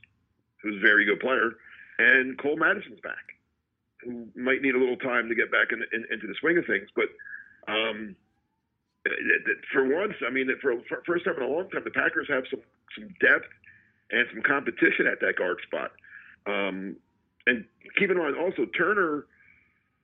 who's 0.63 0.77
a 0.77 0.81
very 0.81 1.05
good 1.05 1.21
player, 1.21 1.53
and 1.99 2.39
Cole 2.39 2.57
Madison's 2.57 3.01
back, 3.01 3.37
who 4.03 4.27
might 4.35 4.63
need 4.63 4.75
a 4.75 4.79
little 4.79 4.97
time 4.97 5.29
to 5.29 5.35
get 5.35 5.51
back 5.51 5.69
in, 5.71 5.83
in, 5.93 6.07
into 6.11 6.27
the 6.27 6.35
swing 6.41 6.59
of 6.59 6.67
things. 6.67 6.89
But 6.97 7.09
um, 7.69 8.17
for 9.73 9.85
once, 9.85 10.15
I 10.27 10.31
mean, 10.31 10.49
for, 10.61 10.75
for 10.89 11.03
first 11.07 11.25
time 11.25 11.37
in 11.37 11.43
a 11.43 11.47
long 11.47 11.69
time, 11.71 11.85
the 11.85 11.91
Packers 11.91 12.29
have 12.29 12.45
some 12.51 12.61
some 12.97 13.09
depth 13.21 13.49
and 14.11 14.27
some 14.33 14.43
competition 14.43 15.07
at 15.07 15.21
that 15.21 15.37
guard 15.37 15.59
spot. 15.67 15.93
Um, 16.47 16.97
and 17.47 17.65
keep 17.99 18.11
in 18.11 18.19
mind 18.19 18.37
also 18.37 18.67
Turner, 18.77 19.27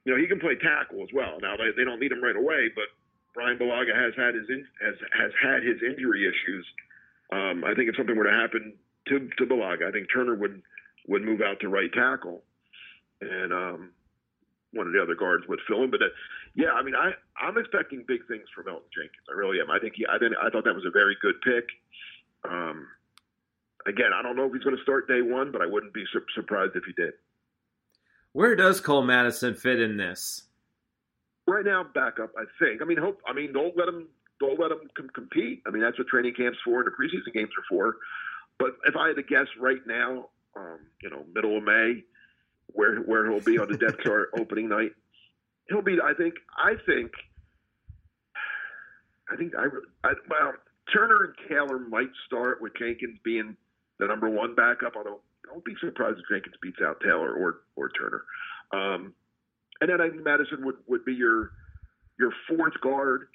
you 0.05 0.15
know, 0.15 0.21
he 0.21 0.27
can 0.27 0.41
play 0.41 0.55
tackle 0.57 1.03
as 1.03 1.09
well. 1.13 1.39
Now 1.41 1.57
they, 1.57 1.71
they 1.77 1.85
don't 1.85 2.01
need 2.01 2.13
him 2.13 2.23
right 2.23 2.37
away, 2.37 2.69
but 2.75 2.89
Brian 3.35 3.59
Bulaga 3.59 3.95
has 3.95 4.15
had 4.17 4.35
his 4.35 4.49
in, 4.49 4.67
has 4.81 4.95
has 5.13 5.33
had 5.43 5.63
his 5.63 5.79
injury 5.83 6.27
issues. 6.27 6.67
Um, 7.33 7.63
I 7.65 7.75
think 7.75 7.89
if 7.89 7.97
something 7.97 8.17
were 8.17 8.25
to 8.25 8.33
happen 8.33 8.75
to 9.09 9.29
to 9.39 9.47
Bulaga, 9.47 9.89
I 9.89 9.93
think 9.93 10.09
Turner 10.13 10.35
would 10.35 10.63
would 11.07 11.23
move 11.23 11.41
out 11.41 11.61
to 11.61 11.69
right 11.69 11.93
tackle, 11.93 12.43
and 13.21 13.53
um, 13.53 13.91
one 14.73 14.87
of 14.87 14.93
the 14.93 15.03
other 15.03 15.15
guards 15.15 15.45
would 15.49 15.61
fill 15.67 15.85
in. 15.85 15.91
But 15.91 16.03
uh, 16.03 16.13
yeah, 16.55 16.73
I 16.73 16.83
mean, 16.83 16.95
I 16.95 17.13
I'm 17.41 17.57
expecting 17.59 18.05
big 18.09 18.27
things 18.27 18.45
from 18.55 18.69
Elton 18.69 18.91
Jenkins. 18.95 19.27
I 19.31 19.37
really 19.37 19.61
am. 19.61 19.71
I 19.71 19.79
think 19.79 19.95
he 19.97 20.07
I 20.07 20.19
didn't, 20.19 20.39
I 20.43 20.51
thought 20.51 20.65
that 20.65 20.75
was 20.75 20.87
a 20.87 20.91
very 20.91 21.17
good 21.23 21.37
pick. 21.45 21.67
Um, 22.49 22.87
again, 23.87 24.11
I 24.15 24.23
don't 24.23 24.37
know 24.37 24.47
if 24.47 24.53
he's 24.53 24.63
going 24.63 24.77
to 24.77 24.83
start 24.83 25.09
day 25.09 25.23
one, 25.23 25.53
but 25.53 25.63
I 25.63 25.67
wouldn't 25.67 25.95
be 25.95 26.05
su- 26.13 26.25
surprised 26.35 26.77
if 26.77 26.85
he 26.85 26.93
did. 26.93 27.15
Where 28.39 28.55
does 28.55 28.81
Cole 28.81 29.03
Madison 29.03 29.57
fit 29.57 29.81
in 29.81 29.97
this? 29.97 30.45
Right 31.49 31.65
now, 31.65 31.85
backup. 31.93 32.31
I 32.39 32.45
think. 32.61 32.81
I 32.81 32.85
mean, 32.85 32.97
hope. 32.97 33.19
I 33.27 33.33
mean, 33.33 33.53
don't 33.53 33.77
let 33.77 33.89
him. 33.89 34.07
Don't 34.39 34.61
let 34.61 34.71
him 34.71 34.79
com- 34.97 35.09
compete. 35.13 35.61
I 35.67 35.71
mean, 35.71 35.83
that's 35.83 35.99
what 35.99 36.07
training 36.07 36.35
camps 36.35 36.57
for 36.65 36.79
and 36.79 36.87
the 36.87 36.93
preseason 36.93 37.35
games 37.35 37.51
are 37.59 37.65
for. 37.69 37.97
but 38.61 38.77
if 38.87 38.95
I 38.95 39.09
had 39.09 39.17
to 39.17 39.25
guess 39.25 39.49
right 39.59 39.85
now, 39.89 40.29
um, 40.57 40.79
you 41.03 41.11
know, 41.11 41.25
middle 41.35 41.59
of 41.59 41.65
May, 41.65 42.05
where 42.69 43.01
where 43.01 43.29
he'll 43.29 43.41
be 43.41 43.59
on 43.59 43.73
the 43.73 43.77
depth 43.77 44.05
chart 44.05 44.31
opening 44.39 44.69
night, 44.69 44.93
he'll 45.69 45.83
be. 45.83 45.99
I 46.01 46.15
think. 46.15 46.35
I 46.57 46.75
think. 46.87 47.11
I 49.33 49.35
think 49.35 49.53
I, 49.57 49.65
I 50.09 50.13
well 50.31 50.53
Turner 50.95 51.25
and 51.25 51.35
Taylor 51.49 51.81
might 51.81 52.11
start 52.25 52.63
with 52.63 52.73
Jenkins 52.79 53.19
being 53.25 53.57
the 53.99 54.07
number 54.07 54.31
one 54.31 54.55
backup. 54.55 54.95
Although 54.95 55.23
don't 55.51 55.65
be 55.65 55.75
surprised 55.81 56.19
if 56.19 56.25
Jenkins 56.31 56.57
beats 56.63 56.79
out 56.85 57.01
Taylor 57.01 57.35
or 57.35 57.61
or 57.77 57.91
Turner. 57.91 58.25
Um, 58.73 59.15
and 59.81 59.91
then 59.91 60.01
I 60.01 60.09
think 60.09 60.25
Madison 60.25 60.65
would, 60.65 60.77
would 60.87 61.05
be 61.05 61.15
your 61.15 61.53
your 62.19 62.33
fourth 62.49 62.81
guard. 62.81 63.29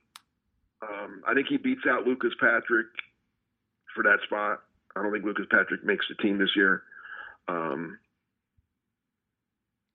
Um, 0.82 1.24
I 1.27 1.34
think 1.34 1.48
he 1.48 1.58
beats 1.58 1.82
out 1.89 2.05
Lucas 2.05 2.34
Patrick 2.39 2.88
for 3.96 4.03
that 4.03 4.20
spot. 4.25 4.62
I 4.96 5.01
don't 5.01 5.12
think 5.12 5.25
Lucas 5.25 5.46
Patrick 5.50 5.84
makes 5.84 6.05
the 6.10 6.22
team 6.22 6.38
this 6.38 6.55
year. 6.55 6.84
Um, 7.48 7.98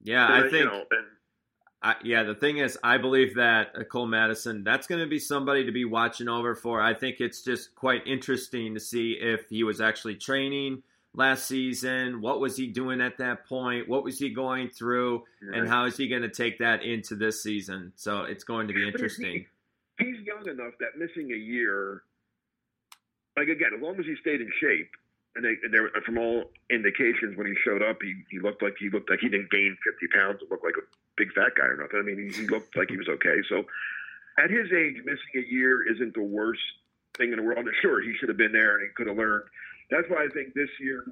yeah, 0.03 0.27
I 0.29 0.43
think. 0.43 0.53
You 0.53 0.65
know, 0.65 0.85
and, 0.91 1.07
I, 1.81 1.95
yeah, 2.03 2.25
the 2.25 2.35
thing 2.35 2.59
is, 2.59 2.77
I 2.83 2.99
believe 2.99 3.37
that 3.37 3.89
Cole 3.89 4.07
Madison, 4.07 4.65
that's 4.65 4.89
going 4.89 5.01
to 5.01 5.07
be 5.07 5.21
somebody 5.21 5.65
to 5.65 5.71
be 5.71 5.85
watching 5.85 6.29
over 6.29 6.57
for. 6.57 6.81
I 6.81 6.93
think 6.93 7.21
it's 7.21 7.43
just 7.43 7.75
quite 7.77 8.05
interesting 8.05 8.75
to 8.75 8.81
see 8.81 9.13
if 9.13 9.49
he 9.49 9.63
was 9.63 9.81
actually 9.81 10.17
training 10.17 10.83
last 11.19 11.47
season. 11.47 12.23
What 12.23 12.41
was 12.41 12.57
he 12.57 12.69
doing 12.69 13.01
at 13.01 13.19
that 13.19 13.47
point? 13.47 13.89
What 13.89 14.05
was 14.05 14.19
he 14.19 14.31
going 14.31 14.71
through? 14.71 15.25
And 15.53 15.69
how 15.69 15.85
is 15.85 15.97
he 15.97 16.09
going 16.09 16.23
to 16.23 16.31
take 16.31 16.59
that 16.61 16.85
into 16.85 17.17
this 17.17 17.43
season? 17.43 17.93
So 17.97 18.23
it's 18.23 18.45
going 18.45 18.69
to 18.69 18.75
be 18.75 18.87
interesting. 18.87 19.45
He, 19.99 20.05
he's 20.07 20.21
young 20.25 20.49
enough 20.49 20.75
that 20.79 20.97
missing 20.97 21.33
a 21.33 21.37
year, 21.37 22.05
like 23.37 23.49
again, 23.49 23.71
as 23.77 23.83
long 23.83 23.99
as 23.99 24.07
he 24.07 24.15
stayed 24.21 24.41
in 24.41 24.51
shape, 24.61 24.91
and, 25.35 25.45
they, 25.45 25.55
and 25.63 25.75
there, 25.75 25.91
from 26.07 26.19
all 26.19 26.51
indications, 26.71 27.37
when 27.37 27.47
he 27.47 27.55
showed 27.65 27.83
up, 27.83 27.99
he, 28.01 28.15
he 28.31 28.41
looked 28.41 28.63
like 28.63 28.75
he 28.79 28.89
looked 28.89 29.11
like 29.11 29.21
he 29.21 29.29
didn't 29.29 29.51
gain 29.51 29.77
50 29.85 30.07
pounds. 30.17 30.39
It 30.43 30.51
looked 30.51 30.65
like 30.65 30.75
a 30.79 30.87
big 31.17 31.33
fat 31.35 31.55
guy 31.57 31.67
or 31.67 31.77
nothing. 31.77 32.01
I 32.01 32.03
mean, 32.03 32.31
he, 32.31 32.43
he 32.43 32.49
looked 32.49 32.77
like 32.77 32.91
he 32.91 32.97
was 32.97 33.09
okay. 33.09 33.37
So 33.49 33.63
at 34.39 34.51
his 34.51 34.73
age, 34.73 34.97
missing 35.05 35.35
a 35.37 35.47
year 35.47 35.83
isn't 35.93 36.15
the 36.15 36.23
worst 36.23 36.63
thing 37.17 37.31
in 37.31 37.37
the 37.37 37.43
world. 37.43 37.59
And 37.59 37.69
sure, 37.83 38.03
he 38.03 38.15
should 38.19 38.29
have 38.29 38.39
been 38.39 38.53
there 38.53 38.79
and 38.79 38.89
he 38.89 38.95
could 38.95 39.07
have 39.07 39.17
learned. 39.17 39.45
That's 39.91 40.09
why 40.09 40.25
I 40.25 40.29
think 40.35 40.55
this 40.55 40.69
year 40.81 41.05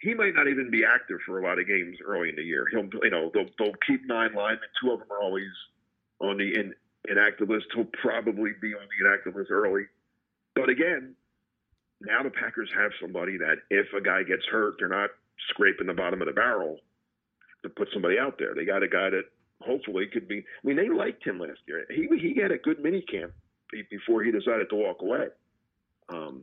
he 0.00 0.14
might 0.14 0.34
not 0.34 0.48
even 0.48 0.70
be 0.70 0.84
active 0.84 1.18
for 1.26 1.38
a 1.38 1.42
lot 1.42 1.58
of 1.58 1.66
games 1.66 1.98
early 2.04 2.30
in 2.30 2.36
the 2.36 2.42
year. 2.42 2.66
He'll, 2.70 2.88
you 3.02 3.10
know, 3.10 3.30
they'll, 3.34 3.48
they'll 3.58 3.74
keep 3.86 4.06
nine 4.06 4.34
linemen. 4.34 4.68
Two 4.80 4.92
of 4.92 5.00
them 5.00 5.08
are 5.10 5.20
always 5.20 5.50
on 6.20 6.38
the 6.38 6.54
in, 6.54 6.74
inactive 7.08 7.48
list. 7.48 7.66
He'll 7.74 7.84
probably 8.00 8.52
be 8.60 8.74
on 8.74 8.80
the 8.80 9.06
inactive 9.06 9.34
list 9.34 9.50
early. 9.50 9.86
But 10.54 10.68
again, 10.68 11.14
now 12.00 12.22
the 12.22 12.30
Packers 12.30 12.70
have 12.76 12.92
somebody 13.00 13.38
that 13.38 13.56
if 13.70 13.92
a 13.92 14.00
guy 14.00 14.22
gets 14.22 14.44
hurt, 14.50 14.74
they're 14.78 14.88
not 14.88 15.10
scraping 15.50 15.88
the 15.88 15.94
bottom 15.94 16.22
of 16.22 16.28
the 16.28 16.34
barrel 16.34 16.78
to 17.62 17.68
put 17.68 17.88
somebody 17.92 18.18
out 18.18 18.38
there. 18.38 18.54
They 18.54 18.64
got 18.64 18.82
a 18.84 18.88
guy 18.88 19.10
that 19.10 19.24
hopefully 19.60 20.06
could 20.06 20.28
be. 20.28 20.38
I 20.38 20.66
mean, 20.66 20.76
they 20.76 20.88
liked 20.88 21.26
him 21.26 21.40
last 21.40 21.58
year. 21.66 21.84
He 21.90 22.08
he 22.18 22.40
had 22.40 22.52
a 22.52 22.58
good 22.58 22.80
mini 22.80 23.02
camp 23.02 23.32
before 23.90 24.22
he 24.22 24.30
decided 24.30 24.70
to 24.70 24.76
walk 24.76 25.02
away. 25.02 25.26
Um, 26.08 26.42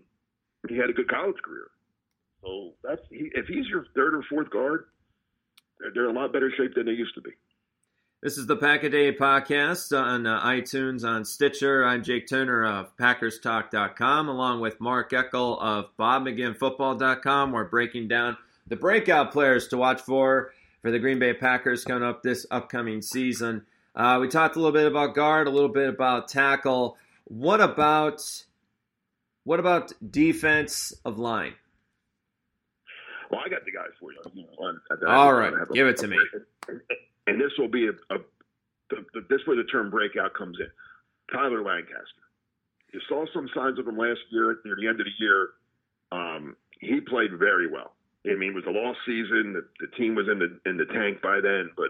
he 0.69 0.77
had 0.77 0.89
a 0.89 0.93
good 0.93 1.09
college 1.09 1.37
career. 1.43 1.67
So 2.41 2.73
that's 2.83 3.01
he, 3.09 3.29
if 3.33 3.47
he's 3.47 3.67
your 3.67 3.85
third 3.95 4.13
or 4.13 4.23
fourth 4.29 4.49
guard, 4.49 4.85
they're, 5.79 5.91
they're 5.93 6.09
in 6.09 6.15
a 6.15 6.19
lot 6.19 6.31
better 6.31 6.51
shape 6.55 6.75
than 6.75 6.85
they 6.85 6.93
used 6.93 7.15
to 7.15 7.21
be. 7.21 7.31
This 8.21 8.37
is 8.37 8.47
the 8.47 8.55
Pack 8.55 8.83
a 8.83 8.89
Day 8.89 9.13
podcast 9.13 9.95
on 9.95 10.25
uh, 10.25 10.41
iTunes, 10.43 11.07
on 11.07 11.25
Stitcher. 11.25 11.85
I'm 11.85 12.03
Jake 12.03 12.27
Turner 12.27 12.65
of 12.65 12.95
PackersTalk.com, 12.97 14.29
along 14.29 14.61
with 14.61 14.81
Mark 14.81 15.11
Eckel 15.11 15.61
of 15.61 15.95
BobMcGinnFootball.com. 15.99 17.51
We're 17.51 17.65
breaking 17.65 18.07
down 18.07 18.37
the 18.67 18.77
breakout 18.77 19.31
players 19.31 19.67
to 19.67 19.77
watch 19.77 20.01
for 20.01 20.53
for 20.81 20.91
the 20.91 20.99
Green 20.99 21.19
Bay 21.19 21.33
Packers 21.33 21.83
coming 21.83 22.07
up 22.07 22.23
this 22.23 22.47
upcoming 22.49 23.01
season. 23.01 23.65
Uh, 23.95 24.17
we 24.19 24.27
talked 24.27 24.55
a 24.55 24.59
little 24.59 24.73
bit 24.73 24.87
about 24.87 25.13
guard, 25.13 25.47
a 25.47 25.51
little 25.51 25.69
bit 25.69 25.89
about 25.89 26.27
tackle. 26.27 26.97
What 27.25 27.61
about 27.61 28.43
what 29.45 29.59
about 29.59 29.93
defense 30.11 30.93
of 31.05 31.17
line? 31.17 31.53
Well, 33.31 33.41
I 33.45 33.49
got 33.49 33.63
the 33.65 33.71
guys 33.71 33.91
for 33.99 34.11
you. 34.11 34.19
All 35.07 35.33
right, 35.33 35.53
give 35.73 35.87
it 35.87 35.97
to 35.97 36.07
me. 36.07 36.17
And 37.27 37.39
this 37.39 37.51
will 37.57 37.69
be 37.69 37.87
a, 37.87 37.91
a 38.13 38.19
the, 38.89 38.97
the, 39.13 39.25
this 39.29 39.41
where 39.45 39.55
the 39.55 39.63
term 39.63 39.89
breakout 39.89 40.33
comes 40.33 40.57
in. 40.59 40.67
Tyler 41.31 41.63
Lancaster. 41.63 42.25
You 42.93 42.99
saw 43.09 43.25
some 43.33 43.49
signs 43.55 43.79
of 43.79 43.87
him 43.87 43.97
last 43.97 44.19
year 44.29 44.59
near 44.63 44.75
the 44.79 44.87
end 44.87 44.99
of 44.99 45.05
the 45.05 45.17
year. 45.19 45.49
Um, 46.11 46.55
he 46.79 47.01
played 47.01 47.37
very 47.37 47.67
well. 47.67 47.95
I 48.25 48.35
mean, 48.35 48.51
it 48.51 48.55
was 48.55 48.65
a 48.67 48.71
lost 48.71 48.99
season. 49.05 49.53
The, 49.53 49.65
the 49.79 49.91
team 49.97 50.15
was 50.15 50.27
in 50.31 50.39
the 50.39 50.69
in 50.69 50.77
the 50.77 50.85
tank 50.85 51.21
by 51.21 51.41
then, 51.41 51.69
but 51.77 51.89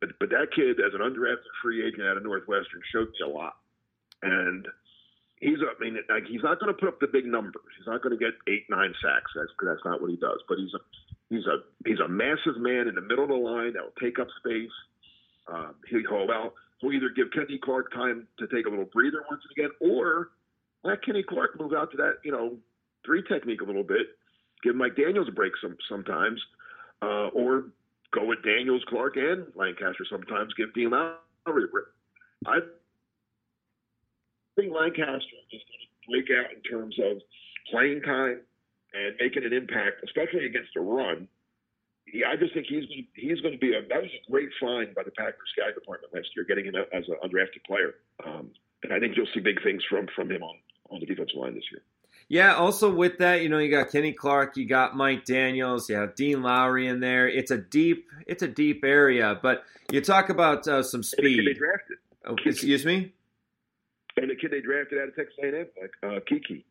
but 0.00 0.10
but 0.20 0.30
that 0.30 0.48
kid, 0.54 0.78
as 0.78 0.94
an 0.94 1.00
undrafted 1.00 1.50
free 1.62 1.86
agent 1.86 2.06
out 2.06 2.16
of 2.16 2.22
Northwestern, 2.22 2.82
showed 2.92 3.08
me 3.08 3.24
a 3.24 3.28
lot. 3.28 3.54
And 4.22 4.66
he's, 5.42 5.58
I 5.60 5.74
mean, 5.82 5.98
like 6.08 6.24
he's 6.26 6.42
not 6.42 6.60
going 6.60 6.72
to 6.72 6.78
put 6.78 6.88
up 6.88 7.00
the 7.00 7.10
big 7.10 7.26
numbers. 7.26 7.68
He's 7.76 7.86
not 7.86 8.02
going 8.02 8.16
to 8.16 8.22
get 8.22 8.34
eight, 8.48 8.64
nine 8.70 8.94
sacks. 9.02 9.30
That's 9.34 9.52
that's 9.62 9.84
not 9.84 10.00
what 10.00 10.10
he 10.10 10.16
does. 10.16 10.40
But 10.48 10.58
he's 10.58 10.72
a 10.74 10.80
he's 11.28 11.46
a 11.46 11.66
he's 11.84 12.00
a 12.00 12.08
massive 12.08 12.56
man 12.56 12.88
in 12.88 12.94
the 12.94 13.04
middle 13.04 13.24
of 13.24 13.30
the 13.30 13.42
line 13.42 13.74
that 13.74 13.82
will 13.82 13.98
take 14.00 14.18
up 14.18 14.28
space. 14.38 14.72
Um, 15.48 15.74
he'll 15.90 16.30
out. 16.30 16.54
He'll 16.80 16.92
either 16.92 17.10
give 17.10 17.28
Kenny 17.34 17.58
Clark 17.62 17.92
time 17.92 18.26
to 18.38 18.46
take 18.46 18.66
a 18.66 18.70
little 18.70 18.88
breather 18.88 19.22
once 19.28 19.42
again, 19.50 19.70
or 19.80 20.30
let 20.84 21.04
Kenny 21.04 21.22
Clark 21.22 21.60
move 21.60 21.74
out 21.74 21.90
to 21.90 21.96
that 21.98 22.22
you 22.24 22.32
know 22.32 22.56
three 23.04 23.22
technique 23.28 23.60
a 23.60 23.64
little 23.64 23.84
bit 23.84 24.06
give 24.62 24.76
Mike 24.76 24.96
Daniels 24.96 25.28
a 25.28 25.32
break 25.32 25.52
some 25.60 25.76
sometimes, 25.88 26.40
uh, 27.02 27.28
or 27.34 27.64
go 28.12 28.24
with 28.24 28.42
Daniels, 28.42 28.82
Clark, 28.88 29.16
and 29.16 29.46
Lancaster 29.54 30.06
sometimes. 30.10 30.54
Give 30.54 30.72
Dean 30.74 30.90
Lowry 30.90 31.64
a 31.64 31.68
break. 31.68 31.86
I 32.46 32.58
think 34.56 34.72
Lancaster 34.72 35.38
is 35.52 35.62
going 35.62 35.82
to 35.82 36.10
break 36.10 36.28
out 36.38 36.52
in 36.52 36.62
terms 36.62 36.96
of 36.98 37.22
playing 37.70 38.02
time 38.02 38.40
and 38.92 39.14
making 39.20 39.44
an 39.44 39.52
impact, 39.52 40.02
especially 40.04 40.46
against 40.46 40.76
a 40.76 40.80
run. 40.80 41.28
He, 42.04 42.24
I 42.24 42.36
just 42.36 42.52
think 42.52 42.66
he's 42.68 42.84
he's 43.14 43.40
going 43.40 43.54
to 43.54 43.60
be 43.60 43.74
a 43.74 43.82
that 43.88 44.02
was 44.02 44.10
a 44.10 44.30
great 44.30 44.50
find 44.60 44.94
by 44.94 45.02
the 45.04 45.12
Packers 45.12 45.48
scout 45.56 45.74
department 45.74 46.12
last 46.14 46.28
year, 46.34 46.44
getting 46.44 46.66
him 46.66 46.74
as 46.92 47.04
an 47.08 47.16
undrafted 47.24 47.64
player. 47.66 47.94
Um, 48.26 48.50
and 48.82 48.92
I 48.92 48.98
think 48.98 49.16
you'll 49.16 49.30
see 49.32 49.40
big 49.40 49.62
things 49.62 49.82
from 49.88 50.08
from 50.14 50.30
him 50.30 50.42
on 50.42 50.56
on 50.90 51.00
the 51.00 51.06
defensive 51.06 51.36
line 51.36 51.54
this 51.54 51.64
year. 51.70 51.82
Yeah, 52.28 52.54
also 52.54 52.92
with 52.92 53.18
that, 53.18 53.42
you 53.42 53.48
know, 53.48 53.58
you 53.58 53.70
got 53.70 53.90
Kenny 53.90 54.12
Clark, 54.12 54.56
you 54.56 54.66
got 54.66 54.96
Mike 54.96 55.24
Daniels, 55.24 55.90
you 55.90 55.96
have 55.96 56.14
Dean 56.14 56.42
Lowry 56.42 56.86
in 56.86 57.00
there. 57.00 57.28
It's 57.28 57.50
a 57.50 57.58
deep, 57.58 58.06
it's 58.26 58.42
a 58.42 58.48
deep 58.48 58.84
area. 58.84 59.38
But 59.42 59.64
you 59.90 60.00
talk 60.00 60.30
about 60.30 60.66
uh, 60.66 60.82
some 60.82 61.02
speed. 61.02 61.40
And 61.40 61.48
they 61.48 61.52
drafted. 61.52 61.98
Oh, 62.24 62.36
excuse 62.44 62.86
me. 62.86 63.12
And 64.16 64.30
the 64.30 64.36
kid 64.36 64.50
they 64.50 64.60
drafted 64.60 64.98
out 64.98 65.08
of 65.08 65.16
Texas 65.16 65.34
A&M, 65.42 65.66
uh, 66.02 66.20
Keke. 66.30 66.64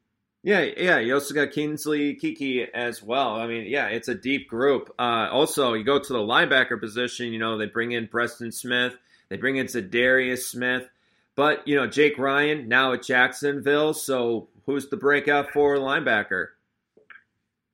Yeah, 0.44 0.62
yeah. 0.76 0.98
You 0.98 1.14
also 1.14 1.34
got 1.34 1.52
Kingsley 1.52 2.16
Keke 2.16 2.68
as 2.74 3.04
well. 3.04 3.36
I 3.36 3.46
mean, 3.48 3.66
yeah, 3.68 3.88
it's 3.88 4.08
a 4.08 4.16
deep 4.16 4.50
group. 4.50 4.94
Uh, 4.98 5.28
also, 5.32 5.74
you 5.74 5.84
go 5.84 6.00
to 6.00 6.14
the 6.14 6.20
linebacker 6.20 6.80
position. 6.80 7.32
You 7.32 7.40
know, 7.40 7.58
they 7.58 7.68
bring 7.68 7.92
in 7.92 8.08
Preston 8.08 8.52
Smith. 8.52 8.96
They 9.30 9.38
bring 9.38 9.58
in 9.58 9.68
Za'Darius 9.68 10.44
Smith. 10.44 10.90
But 11.36 11.68
you 11.68 11.76
know, 11.76 11.88
Jake 11.88 12.18
Ryan 12.18 12.68
now 12.68 12.94
at 12.94 13.04
Jacksonville. 13.04 13.94
So 13.94 14.50
who's 14.66 14.90
the 14.90 14.98
breakout 14.98 15.52
for 15.52 15.78
linebacker? 15.78 16.48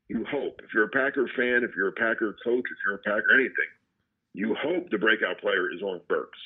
You 0.09 0.25
hope. 0.29 0.61
If 0.63 0.73
you're 0.73 0.85
a 0.85 0.89
Packer 0.89 1.27
fan, 1.35 1.63
if 1.63 1.75
you're 1.75 1.89
a 1.89 1.93
Packer 1.93 2.35
coach, 2.43 2.63
if 2.63 2.77
you're 2.85 2.95
a 2.95 2.99
Packer 2.99 3.33
anything, 3.33 3.71
you 4.33 4.55
hope 4.55 4.89
the 4.89 4.97
breakout 4.97 5.39
player 5.41 5.71
is 5.73 5.81
Oren 5.81 6.01
Burks, 6.07 6.37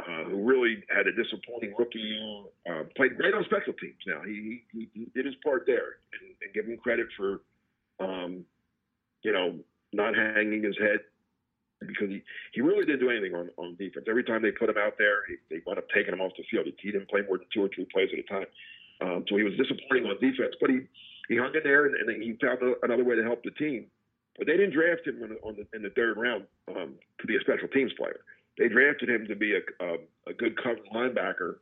uh, 0.00 0.24
who 0.24 0.44
really 0.44 0.82
had 0.94 1.06
a 1.06 1.12
disappointing 1.12 1.74
rookie 1.78 1.98
year. 1.98 2.42
Uh, 2.68 2.84
played 2.96 3.16
great 3.16 3.34
on 3.34 3.44
special 3.44 3.72
teams. 3.80 3.96
Now 4.06 4.22
he 4.24 4.62
he, 4.72 4.88
he 4.92 5.06
did 5.14 5.26
his 5.26 5.34
part 5.44 5.64
there, 5.66 6.00
and, 6.12 6.34
and 6.42 6.54
give 6.54 6.66
him 6.66 6.76
credit 6.78 7.06
for, 7.16 7.40
um, 8.00 8.44
you 9.22 9.32
know, 9.32 9.58
not 9.92 10.14
hanging 10.14 10.62
his 10.62 10.76
head 10.78 11.00
because 11.80 12.08
he, 12.08 12.22
he 12.52 12.60
really 12.60 12.84
didn't 12.84 13.00
do 13.00 13.10
anything 13.10 13.34
on, 13.34 13.50
on 13.56 13.76
defense. 13.76 14.06
Every 14.08 14.24
time 14.24 14.42
they 14.42 14.50
put 14.50 14.70
him 14.70 14.78
out 14.78 14.94
there, 14.98 15.26
he, 15.28 15.36
they 15.50 15.62
wound 15.66 15.78
up 15.78 15.88
taking 15.94 16.12
him 16.12 16.20
off 16.20 16.32
the 16.36 16.44
field. 16.50 16.66
He, 16.80 16.92
didn't 16.92 17.10
play 17.10 17.20
more 17.22 17.38
than 17.38 17.46
two 17.52 17.64
or 17.64 17.68
three 17.68 17.86
plays 17.92 18.08
at 18.12 18.18
a 18.18 18.28
time. 18.28 18.48
Um, 19.00 19.24
so 19.28 19.36
he 19.36 19.44
was 19.44 19.52
disappointing 19.60 20.08
on 20.08 20.16
defense, 20.20 20.56
but 20.60 20.70
he, 20.70 20.80
he 21.28 21.36
hung 21.36 21.52
in 21.54 21.60
there 21.64 21.86
and, 21.86 21.94
and 21.96 22.22
he 22.22 22.32
found 22.40 22.58
another 22.82 23.04
way 23.04 23.16
to 23.16 23.22
help 23.22 23.42
the 23.44 23.50
team. 23.52 23.86
But 24.38 24.46
they 24.46 24.56
didn't 24.56 24.72
draft 24.72 25.06
him 25.06 25.20
on 25.44 25.56
the, 25.56 25.76
in 25.76 25.82
the 25.82 25.90
third 25.90 26.16
round 26.16 26.44
um, 26.68 26.94
to 27.20 27.26
be 27.26 27.36
a 27.36 27.40
special 27.40 27.68
teams 27.68 27.92
player. 27.96 28.20
They 28.58 28.68
drafted 28.68 29.10
him 29.10 29.26
to 29.28 29.36
be 29.36 29.54
a, 29.54 29.84
a, 29.84 29.96
a 30.28 30.34
good 30.34 30.56
cover 30.62 30.80
linebacker 30.94 31.56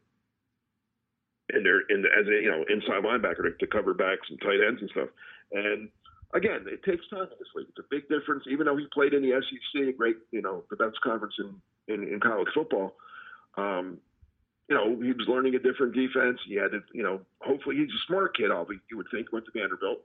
in 1.54 1.62
their 1.62 1.80
in 1.88 2.02
the, 2.02 2.08
as 2.08 2.26
a 2.26 2.42
you 2.42 2.50
know 2.50 2.64
inside 2.68 3.04
linebacker 3.04 3.42
to, 3.42 3.52
to 3.58 3.66
cover 3.66 3.94
backs 3.94 4.28
and 4.30 4.40
tight 4.40 4.60
ends 4.66 4.80
and 4.80 4.90
stuff. 4.90 5.08
And 5.52 5.88
again, 6.34 6.64
it 6.66 6.82
takes 6.82 7.06
time 7.08 7.22
in 7.22 7.38
this 7.38 7.48
league. 7.54 7.66
It's 7.68 7.78
a 7.78 7.88
big 7.90 8.08
difference. 8.08 8.44
Even 8.50 8.66
though 8.66 8.76
he 8.76 8.86
played 8.92 9.14
in 9.14 9.22
the 9.22 9.40
SEC, 9.40 9.96
great 9.96 10.16
you 10.30 10.42
know 10.42 10.64
the 10.70 10.76
best 10.76 11.00
conference 11.02 11.34
in 11.38 11.54
in, 11.92 12.08
in 12.08 12.20
college 12.20 12.48
football. 12.54 12.94
Um, 13.56 13.98
you 14.68 14.74
know, 14.74 14.96
he 15.02 15.12
was 15.12 15.28
learning 15.28 15.54
a 15.54 15.58
different 15.58 15.94
defense. 15.94 16.40
He 16.48 16.54
had 16.54 16.72
to, 16.72 16.80
you 16.94 17.02
know, 17.02 17.20
hopefully 17.40 17.76
he's 17.76 17.90
a 17.90 18.06
smart 18.06 18.34
kid. 18.36 18.50
All 18.50 18.66
you 18.90 18.96
would 18.96 19.06
think 19.12 19.30
went 19.30 19.44
to 19.44 19.52
Vanderbilt. 19.52 20.00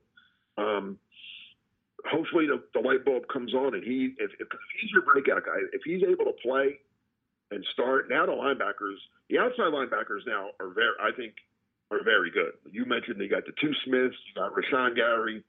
Um, 0.58 1.00
hopefully 2.06 2.48
the, 2.48 2.62
the 2.74 2.80
light 2.86 3.04
bulb 3.04 3.28
comes 3.32 3.54
on 3.54 3.76
and 3.76 3.84
he 3.84 4.14
if, 4.18 4.32
if 4.40 4.48
he's 4.80 4.92
your 4.92 5.04
breakout 5.04 5.46
guy, 5.46 5.58
if 5.74 5.82
he's 5.84 6.04
able 6.04 6.26
to 6.26 6.36
play 6.42 6.80
and 7.52 7.66
start 7.74 8.10
now 8.10 8.26
the 8.26 8.32
linebackers, 8.32 8.98
the 9.30 9.38
outside 9.38 9.74
linebackers 9.74 10.26
now 10.28 10.50
are 10.60 10.70
very 10.70 10.96
I 11.02 11.12
think 11.16 11.34
are 11.92 12.04
very 12.04 12.32
good. 12.32 12.54
You 12.72 12.86
mentioned 12.86 13.20
they 13.20 13.28
got 13.28 13.46
the 13.46 13.54
two 13.60 13.74
Smiths, 13.86 14.16
you 14.28 14.34
got 14.36 14.54
Rashan 14.54 14.96
Gary, 14.96 15.44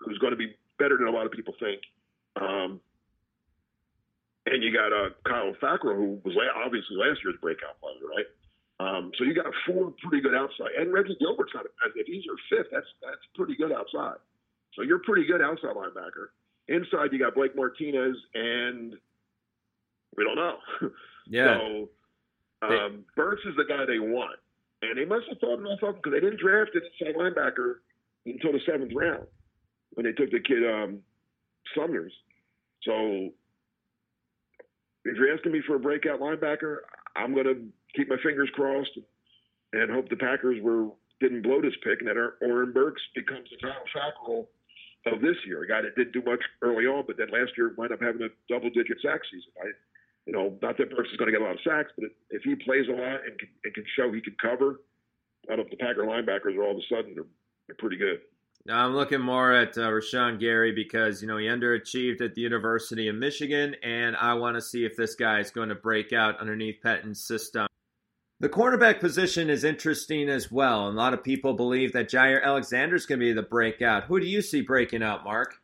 who's 0.00 0.18
going 0.18 0.32
to 0.32 0.36
be 0.36 0.54
better 0.78 0.96
than 0.96 1.08
a 1.08 1.10
lot 1.10 1.26
of 1.26 1.32
people 1.32 1.54
think. 1.58 1.80
Um, 2.36 2.80
and 4.44 4.62
you 4.62 4.72
got 4.72 4.92
uh, 4.92 5.10
Kyle 5.26 5.52
Fackrell, 5.60 5.96
who 5.96 6.20
was 6.24 6.34
la- 6.36 6.62
obviously 6.64 6.96
last 6.96 7.20
year's 7.24 7.36
breakout 7.40 7.80
player, 7.80 7.96
right? 8.06 8.28
Um, 8.78 9.10
so 9.16 9.24
you 9.24 9.34
got 9.34 9.46
four 9.66 9.92
pretty 10.04 10.22
good 10.22 10.34
outside, 10.34 10.76
and 10.78 10.92
Reggie 10.92 11.16
Gilbert's 11.18 11.52
not. 11.54 11.64
If 11.96 12.06
he's 12.06 12.24
your 12.24 12.36
fifth, 12.50 12.70
that's 12.70 12.86
that's 13.00 13.24
pretty 13.34 13.56
good 13.56 13.72
outside. 13.72 14.20
So 14.76 14.82
you're 14.82 15.00
pretty 15.00 15.26
good 15.26 15.40
outside 15.40 15.74
linebacker. 15.74 16.28
Inside, 16.68 17.12
you 17.12 17.18
got 17.18 17.34
Blake 17.34 17.56
Martinez, 17.56 18.16
and 18.34 18.94
we 20.16 20.24
don't 20.24 20.36
know. 20.36 20.56
Yeah. 21.28 21.58
so 21.58 21.88
um, 22.62 23.04
Burks 23.16 23.42
is 23.48 23.56
the 23.56 23.64
guy 23.64 23.84
they 23.84 23.98
want, 23.98 24.38
and 24.82 24.96
they 24.96 25.04
must 25.04 25.26
have 25.28 25.38
thought 25.40 25.58
enough 25.58 25.82
of 25.82 25.88
him 25.88 25.94
because 25.96 26.12
they 26.12 26.20
didn't 26.20 26.38
draft 26.38 26.70
an 26.76 26.82
inside 27.00 27.16
linebacker 27.16 27.82
until 28.26 28.52
the 28.52 28.60
seventh 28.64 28.92
round 28.94 29.26
when 29.94 30.06
they 30.06 30.12
took 30.12 30.30
the 30.30 30.38
kid 30.38 30.62
um, 30.62 31.00
Summers. 31.76 32.12
So 32.84 33.30
if 35.04 35.16
you're 35.16 35.34
asking 35.34 35.50
me 35.50 35.62
for 35.66 35.74
a 35.74 35.80
breakout 35.80 36.20
linebacker, 36.20 36.78
I'm 37.16 37.34
going 37.34 37.46
to 37.46 37.66
keep 37.96 38.08
my 38.08 38.18
fingers 38.22 38.50
crossed 38.54 38.96
and 39.72 39.90
hope 39.90 40.08
the 40.08 40.16
Packers 40.16 40.62
were 40.62 40.90
didn't 41.18 41.42
blow 41.42 41.60
this 41.62 41.74
pick 41.82 42.00
and 42.00 42.08
that 42.08 42.16
Oren 42.42 42.72
Burks 42.72 43.02
becomes 43.14 43.48
the 43.50 43.56
Kyle 43.56 43.82
Fackrell 43.94 44.46
of 45.12 45.20
this 45.20 45.36
year. 45.46 45.62
A 45.62 45.68
guy 45.68 45.82
that 45.82 45.94
didn't 45.96 46.12
do 46.12 46.22
much 46.22 46.40
early 46.62 46.84
on, 46.84 47.04
but 47.06 47.16
then 47.16 47.28
last 47.28 47.52
year 47.56 47.74
wound 47.76 47.92
up 47.92 48.00
having 48.00 48.22
a 48.22 48.30
double-digit 48.48 48.98
sack 49.02 49.20
season. 49.30 49.50
I, 49.62 49.68
you 50.26 50.32
know, 50.32 50.58
not 50.60 50.76
that 50.78 50.90
Burks 50.90 51.10
is 51.10 51.16
going 51.16 51.30
to 51.30 51.38
get 51.38 51.40
a 51.40 51.44
lot 51.44 51.54
of 51.54 51.62
sacks, 51.64 51.92
but 51.96 52.10
if 52.30 52.42
he 52.42 52.54
plays 52.56 52.86
a 52.88 52.92
lot 52.92 53.22
and 53.24 53.38
can, 53.38 53.48
and 53.64 53.74
can 53.74 53.84
show 53.96 54.12
he 54.12 54.20
can 54.20 54.36
cover, 54.42 54.80
I 55.50 55.56
don't 55.56 55.70
the 55.70 55.76
Packer 55.76 56.02
linebackers 56.02 56.56
are 56.56 56.64
all 56.64 56.72
of 56.72 56.78
a 56.78 56.94
sudden 56.94 57.14
they're, 57.14 57.30
they're 57.68 57.76
pretty 57.78 57.96
good. 57.96 58.18
I'm 58.68 58.94
looking 58.94 59.20
more 59.20 59.52
at 59.52 59.78
uh, 59.78 59.82
Rashan 59.82 60.40
Gary 60.40 60.72
because 60.72 61.22
you 61.22 61.28
know 61.28 61.36
he 61.36 61.46
underachieved 61.46 62.20
at 62.20 62.34
the 62.34 62.40
University 62.40 63.06
of 63.06 63.14
Michigan, 63.14 63.76
and 63.82 64.16
I 64.16 64.34
want 64.34 64.56
to 64.56 64.60
see 64.60 64.84
if 64.84 64.96
this 64.96 65.14
guy 65.14 65.38
is 65.38 65.52
going 65.52 65.68
to 65.68 65.76
break 65.76 66.12
out 66.12 66.40
underneath 66.40 66.80
Pettine's 66.82 67.24
system. 67.24 67.65
The 68.38 68.48
cornerback 68.50 69.00
position 69.00 69.48
is 69.48 69.64
interesting 69.64 70.28
as 70.28 70.52
well. 70.52 70.88
A 70.88 70.90
lot 70.90 71.14
of 71.14 71.24
people 71.24 71.54
believe 71.54 71.92
that 71.94 72.10
Jaire 72.10 72.42
Alexander 72.42 72.94
is 72.94 73.06
going 73.06 73.18
to 73.18 73.24
be 73.24 73.32
the 73.32 73.42
breakout. 73.42 74.04
Who 74.04 74.20
do 74.20 74.26
you 74.26 74.42
see 74.42 74.60
breaking 74.60 75.02
out, 75.02 75.24
Mark? 75.24 75.54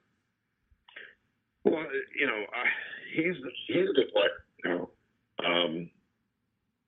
Well, 1.64 1.85
you 2.19 2.26
know, 2.26 2.45
he's 3.14 3.37
he's 3.67 3.88
a 3.88 3.93
good 3.93 4.12
player. 4.12 4.45
You 4.64 4.71
know, 4.71 4.91
um, 5.45 5.91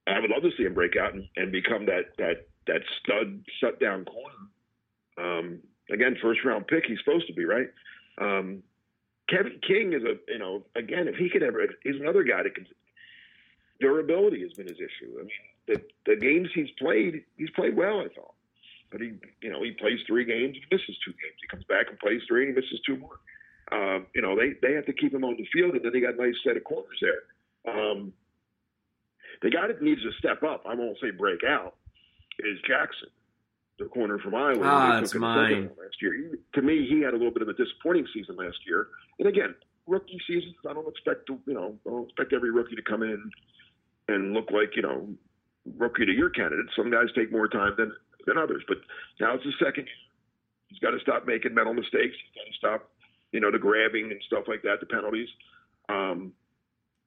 I 0.06 0.20
would 0.20 0.30
love 0.30 0.42
to 0.42 0.50
see 0.56 0.64
him 0.64 0.74
break 0.74 0.96
out 0.96 1.12
and, 1.12 1.28
and 1.36 1.52
become 1.52 1.84
that 1.86 2.16
that 2.16 2.48
that 2.66 2.80
stud 3.00 3.44
shutdown 3.60 4.06
corner. 4.06 4.38
Um, 5.18 5.60
again, 5.92 6.16
first 6.22 6.40
round 6.44 6.66
pick. 6.66 6.84
He's 6.86 6.98
supposed 7.04 7.26
to 7.26 7.34
be 7.34 7.44
right. 7.44 7.68
Um, 8.18 8.62
Kevin 9.28 9.60
King 9.66 9.92
is 9.92 10.02
a 10.02 10.14
you 10.32 10.38
know 10.38 10.64
again 10.76 11.08
if 11.08 11.16
he 11.16 11.28
could 11.28 11.42
ever 11.42 11.60
he's 11.82 12.00
another 12.00 12.24
guy 12.24 12.42
that 12.42 12.54
can 12.54 12.66
durability 13.84 14.42
has 14.42 14.52
been 14.52 14.66
his 14.66 14.78
issue. 14.78 15.12
I 15.18 15.22
mean 15.22 15.30
the 15.66 15.82
the 16.06 16.16
games 16.16 16.48
he's 16.54 16.70
played 16.78 17.24
he's 17.36 17.50
played 17.50 17.76
well 17.76 18.00
I 18.00 18.08
thought, 18.14 18.34
but 18.90 19.00
he 19.00 19.12
you 19.42 19.50
know 19.50 19.62
he 19.62 19.72
plays 19.72 20.00
three 20.06 20.24
games 20.24 20.56
he 20.56 20.64
misses 20.74 20.96
two 21.04 21.12
games 21.12 21.36
he 21.40 21.48
comes 21.48 21.64
back 21.64 21.86
and 21.88 21.98
plays 21.98 22.22
three 22.28 22.46
and 22.46 22.54
he 22.54 22.60
misses 22.60 22.80
two 22.86 22.96
more. 22.96 23.18
Um, 23.72 24.06
you 24.14 24.22
know 24.22 24.36
they 24.36 24.54
they 24.62 24.74
have 24.74 24.86
to 24.86 24.92
keep 24.92 25.12
him 25.12 25.24
on 25.24 25.36
the 25.36 25.46
field 25.52 25.74
and 25.74 25.84
then 25.84 25.92
they 25.92 26.00
got 26.00 26.14
a 26.14 26.22
nice 26.22 26.36
set 26.44 26.56
of 26.56 26.64
corners 26.64 27.00
there. 27.00 27.22
Um, 27.66 28.12
the 29.42 29.50
guy 29.50 29.66
that 29.66 29.82
needs 29.82 30.02
to 30.02 30.12
step 30.18 30.42
up 30.42 30.64
I 30.66 30.74
won't 30.74 30.98
say 31.00 31.10
break 31.10 31.44
out 31.44 31.76
is 32.38 32.58
Jackson 32.66 33.08
the 33.78 33.86
corner 33.86 34.18
from 34.18 34.34
Iowa. 34.34 34.60
Ah, 34.62 35.00
that's 35.00 35.14
mine. 35.14 35.70
Last 35.76 36.00
year, 36.00 36.14
he, 36.14 36.36
to 36.54 36.62
me, 36.62 36.86
he 36.88 37.00
had 37.00 37.12
a 37.12 37.16
little 37.16 37.32
bit 37.32 37.42
of 37.42 37.48
a 37.48 37.54
disappointing 37.54 38.06
season 38.14 38.36
last 38.36 38.58
year. 38.66 38.88
And 39.18 39.28
again, 39.28 39.54
rookie 39.86 40.20
seasons, 40.26 40.54
I 40.68 40.72
don't 40.72 40.88
expect 40.88 41.26
to, 41.26 41.38
you 41.46 41.54
know, 41.54 41.76
I 41.86 41.90
don't 41.90 42.04
expect 42.04 42.32
every 42.32 42.50
rookie 42.50 42.76
to 42.76 42.82
come 42.82 43.02
in 43.02 43.10
and 43.10 43.32
look 44.08 44.50
like, 44.50 44.76
you 44.76 44.82
know, 44.82 45.08
rookie 45.76 46.04
the 46.04 46.12
year 46.12 46.30
candidate. 46.30 46.66
Some 46.76 46.90
guys 46.90 47.06
take 47.14 47.32
more 47.32 47.48
time 47.48 47.74
than 47.76 47.92
than 48.26 48.38
others. 48.38 48.62
But 48.66 48.78
now 49.20 49.34
it's 49.34 49.44
the 49.44 49.52
second. 49.64 49.86
He's 50.68 50.78
got 50.78 50.90
to 50.90 51.00
stop 51.00 51.26
making 51.26 51.54
mental 51.54 51.74
mistakes. 51.74 52.16
He's 52.16 52.34
got 52.34 52.50
to 52.50 52.56
stop, 52.56 52.90
you 53.32 53.40
know, 53.40 53.50
the 53.50 53.58
grabbing 53.58 54.10
and 54.10 54.20
stuff 54.26 54.44
like 54.48 54.62
that, 54.62 54.80
the 54.80 54.86
penalties. 54.86 55.28
Um, 55.88 56.32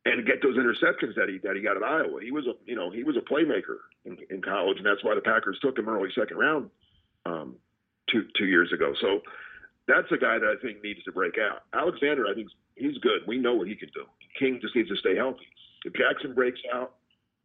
and 0.06 0.26
get 0.26 0.42
those 0.42 0.58
interceptions 0.58 1.16
that 1.16 1.28
he 1.30 1.38
that 1.40 1.56
he 1.56 1.62
got 1.62 1.76
at 1.78 1.84
Iowa. 1.84 2.22
He 2.22 2.32
was 2.32 2.48
a 2.48 2.54
you 2.66 2.76
know 2.76 2.90
he 2.90 3.04
was 3.04 3.18
a 3.18 3.22
playmaker 3.22 3.78
in, 4.06 4.18
in 4.30 4.42
college, 4.42 4.78
and 4.78 4.86
that's 4.86 5.04
why 5.04 5.16
the 5.16 5.22
Packers 5.22 5.60
took 5.62 5.78
him 5.78 5.90
early 5.90 6.10
second 6.16 6.38
round 6.38 6.70
um, 7.26 7.56
two 8.10 8.26
two 8.38 8.46
years 8.46 8.72
ago. 8.72 8.94
So 9.02 9.22
that's 9.88 10.12
a 10.12 10.18
guy 10.18 10.40
that 10.40 10.48
I 10.48 10.62
think 10.62 10.84
needs 10.84 11.04
to 11.04 11.12
break 11.12 11.36
out. 11.38 11.64
Alexander, 11.74 12.28
I 12.28 12.34
think 12.34 12.50
he's 12.76 12.98
good. 13.00 13.22
We 13.28 13.38
know 13.38 13.56
what 13.56 13.68
he 13.68 13.76
can 13.76 13.90
do. 13.94 14.06
King 14.40 14.60
just 14.62 14.76
needs 14.76 14.90
to 14.90 14.96
stay 14.98 15.16
healthy. 15.16 15.48
If 15.88 15.94
Jackson 15.94 16.34
breaks 16.34 16.60
out, 16.74 16.96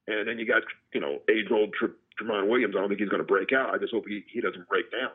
and 0.08 0.26
then 0.26 0.38
you 0.38 0.46
got 0.46 0.62
you 0.92 1.00
know 1.00 1.20
age 1.30 1.46
old 1.50 1.74
Tramon 2.20 2.48
Williams, 2.48 2.74
I 2.76 2.80
don't 2.80 2.88
think 2.88 3.00
he's 3.00 3.08
going 3.08 3.22
to 3.22 3.26
break 3.26 3.52
out. 3.52 3.72
I 3.72 3.78
just 3.78 3.92
hope 3.92 4.04
he, 4.06 4.24
he 4.32 4.40
doesn't 4.40 4.68
break 4.68 4.86
down. 4.90 5.10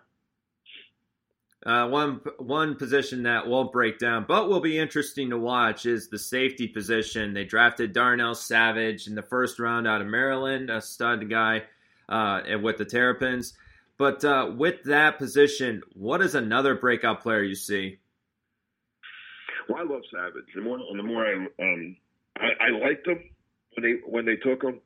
Uh, 1.66 1.90
one 1.90 2.22
one 2.38 2.76
position 2.76 3.24
that 3.24 3.48
won't 3.48 3.74
break 3.74 4.00
down, 4.00 4.26
but 4.28 4.48
will 4.48 4.62
be 4.62 4.78
interesting 4.78 5.32
to 5.32 5.38
watch 5.38 5.86
is 5.86 6.08
the 6.08 6.20
safety 6.20 6.68
position. 6.68 7.34
They 7.34 7.44
drafted 7.44 7.92
Darnell 7.92 8.36
Savage 8.36 9.08
in 9.08 9.16
the 9.16 9.24
first 9.24 9.60
round 9.60 9.88
out 9.88 10.00
of 10.00 10.08
Maryland, 10.08 10.70
a 10.70 10.82
stud 10.82 11.30
guy 11.30 11.63
uh, 12.08 12.42
with 12.62 12.78
the 12.78 12.86
Terrapins. 12.86 13.54
But 13.98 14.24
uh, 14.24 14.54
with 14.56 14.84
that 14.84 15.18
position, 15.18 15.82
what 15.94 16.22
is 16.22 16.36
another 16.36 16.76
breakout 16.76 17.22
player 17.22 17.44
you 17.44 17.56
see? 17.56 17.98
Well, 19.68 19.80
I 19.80 19.92
love 19.92 20.04
Savage. 20.13 20.46
The 20.56 20.62
more, 20.62 20.78
the 20.78 21.04
more 21.04 21.26
I, 21.26 21.34
um, 21.34 21.98
I, 22.39 22.67
I 22.67 22.69
liked 22.69 23.08
him 23.08 23.19
when 23.76 23.84
they 23.84 24.00
when 24.06 24.26
they 24.26 24.36
took 24.38 24.63
him. 24.63 24.80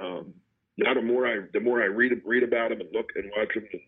Um, 0.00 0.34
now 0.78 0.94
the 0.94 1.02
more 1.02 1.26
I 1.26 1.40
the 1.52 1.60
more 1.60 1.82
I 1.82 1.86
read 1.86 2.12
read 2.24 2.42
about 2.42 2.72
him 2.72 2.80
and 2.80 2.90
look 2.92 3.10
and 3.14 3.30
watch 3.36 3.54
him 3.54 3.66
and, 3.72 3.80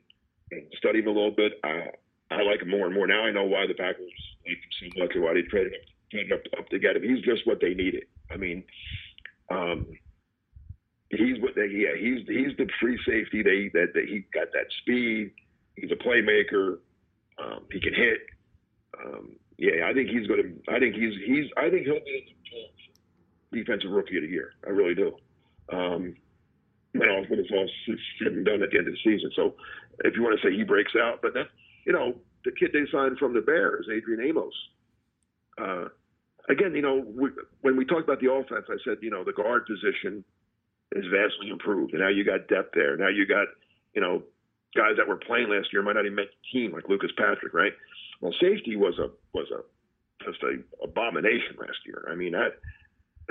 and 0.53 0.73
study 0.79 1.01
him 1.01 1.07
a 1.09 1.11
little 1.11 1.31
bit, 1.31 1.53
I 1.65 1.91
I 2.31 2.43
like 2.43 2.63
him 2.63 2.71
more 2.71 2.87
and 2.87 2.95
more. 2.95 3.07
Now 3.07 3.25
I 3.25 3.33
know 3.33 3.45
why 3.45 3.67
the 3.67 3.75
Packers 3.75 4.13
like 4.47 4.57
him 4.57 4.93
so 4.95 5.03
much 5.03 5.13
and 5.15 5.25
why 5.25 5.35
they 5.35 5.43
traded 5.43 5.75
him, 5.75 5.81
traded 6.11 6.33
up, 6.33 6.41
up 6.59 6.69
to 6.71 6.79
get 6.79 6.97
him. 6.97 7.03
He's 7.03 7.25
just 7.25 7.47
what 7.47 7.61
they 7.61 7.75
needed. 7.75 8.05
I 8.31 8.37
mean, 8.37 8.65
um, 9.51 9.87
he's 11.11 11.41
what 11.41 11.55
they 11.55 11.67
yeah 11.67 11.97
he's 11.99 12.27
he's 12.27 12.57
the 12.57 12.69
free 12.81 12.99
safety. 13.07 13.43
They 13.43 13.71
that, 13.75 13.93
that 13.95 14.05
he 14.09 14.25
got 14.33 14.49
that 14.53 14.67
speed. 14.81 15.33
He's 15.77 15.91
a 15.91 15.97
playmaker. 15.97 16.79
Um, 17.39 17.67
he 17.71 17.81
can 17.81 17.95
hit. 17.95 18.19
Um, 18.99 19.37
yeah, 19.59 19.87
I 19.87 19.93
think 19.93 20.09
he's 20.09 20.27
going 20.27 20.43
to. 20.43 20.73
I 20.73 20.79
think 20.79 20.95
he's 20.95 21.15
he's. 21.27 21.47
I 21.57 21.71
think 21.71 21.87
he'll 21.87 22.05
be 22.05 22.37
defensive 23.53 23.91
rookie 23.91 24.17
of 24.17 24.23
the 24.23 24.29
year. 24.29 24.53
I 24.67 24.71
really 24.71 24.95
do. 24.95 25.17
Um, 25.73 26.17
when 26.93 27.09
all 27.11 27.25
when 27.29 27.39
it's 27.39 27.51
all 27.53 27.69
said 28.19 28.33
and 28.33 28.45
done 28.45 28.63
at 28.63 28.71
the 28.71 28.79
end 28.79 28.89
of 28.89 28.95
the 28.95 29.01
season. 29.05 29.31
So, 29.37 29.55
if 30.05 30.15
you 30.17 30.23
want 30.23 30.39
to 30.41 30.47
say 30.47 30.55
he 30.55 30.65
breaks 30.65 30.93
out, 30.97 31.21
but 31.23 31.35
that 31.35 31.49
you 31.85 31.93
know, 31.93 32.15
the 32.45 32.53
kid 32.53 32.71
they 32.73 32.85
signed 32.93 33.19
from 33.19 33.35
the 33.35 33.41
Bears, 33.41 33.87
Adrian 33.93 34.21
Amos. 34.27 34.55
Uh, 35.61 35.89
again, 36.49 36.75
you 36.75 36.83
know, 36.83 37.05
we, 37.07 37.31
when 37.63 37.77
we 37.77 37.85
talked 37.85 38.05
about 38.05 38.21
the 38.21 38.31
offense, 38.31 38.67
I 38.69 38.77
said, 38.85 38.99
you 39.01 39.11
know, 39.11 39.25
the 39.25 39.33
guard 39.33 39.67
position 39.67 40.25
is 40.93 41.05
vastly 41.07 41.51
improved, 41.51 41.93
and 41.93 42.03
now 42.03 42.09
you 42.09 42.25
got 42.25 42.49
depth 42.49 42.75
there. 42.75 42.97
Now 42.97 43.09
you 43.09 43.27
got, 43.27 43.47
you 43.95 44.01
know, 44.01 44.23
guys 44.75 44.97
that 44.97 45.09
were 45.09 45.17
playing 45.17 45.51
last 45.51 45.69
year 45.73 45.83
might 45.83 45.95
not 45.95 46.05
even 46.05 46.15
make 46.15 46.31
the 46.31 46.59
team, 46.59 46.73
like 46.73 46.89
Lucas 46.89 47.11
Patrick, 47.17 47.53
right? 47.53 47.73
Well, 48.21 48.35
safety 48.41 48.77
was 48.77 48.99
a 48.99 49.11
was 49.33 49.47
a 49.51 49.63
just 50.25 50.43
a 50.43 50.59
abomination 50.83 51.57
last 51.59 51.79
year. 51.87 52.09
I 52.11 52.15
mean, 52.15 52.33
that 52.33 52.59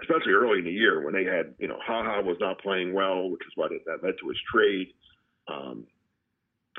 especially 0.01 0.33
early 0.33 0.59
in 0.59 0.65
the 0.65 0.71
year 0.71 1.03
when 1.03 1.13
they 1.13 1.23
had, 1.23 1.53
you 1.59 1.67
know, 1.67 1.77
Ha 1.85 2.03
Ha 2.03 2.21
was 2.21 2.37
not 2.39 2.61
playing 2.61 2.93
well, 2.93 3.29
which 3.29 3.41
is 3.45 3.53
why 3.55 3.67
that 3.69 4.03
led 4.03 4.15
to 4.19 4.29
his 4.29 4.37
trade. 4.51 4.93
Um, 5.47 5.87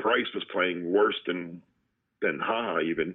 Brice 0.01 0.33
was 0.35 0.45
playing 0.53 0.93
worse 0.93 1.17
than 1.27 1.63
than 2.23 2.39
Ha 2.43 2.81
even. 2.81 3.15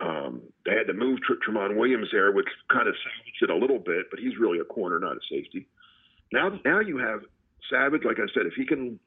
Um, 0.00 0.42
they 0.64 0.72
had 0.72 0.86
to 0.86 0.94
move 0.94 1.20
Tr- 1.22 1.34
Tramon 1.46 1.76
Williams 1.76 2.08
there, 2.10 2.32
which 2.32 2.48
kind 2.72 2.88
of 2.88 2.94
salvaged 3.04 3.42
it 3.42 3.50
a 3.50 3.56
little 3.56 3.78
bit, 3.78 4.06
but 4.10 4.18
he's 4.18 4.38
really 4.38 4.58
a 4.58 4.64
corner, 4.64 4.98
not 4.98 5.16
a 5.16 5.20
safety. 5.30 5.66
Now, 6.32 6.58
now 6.64 6.80
you 6.80 6.96
have 6.98 7.20
Savage. 7.68 8.02
Like 8.04 8.18
I 8.18 8.26
said, 8.32 8.46
if 8.46 8.54
he 8.54 8.64
can 8.64 8.98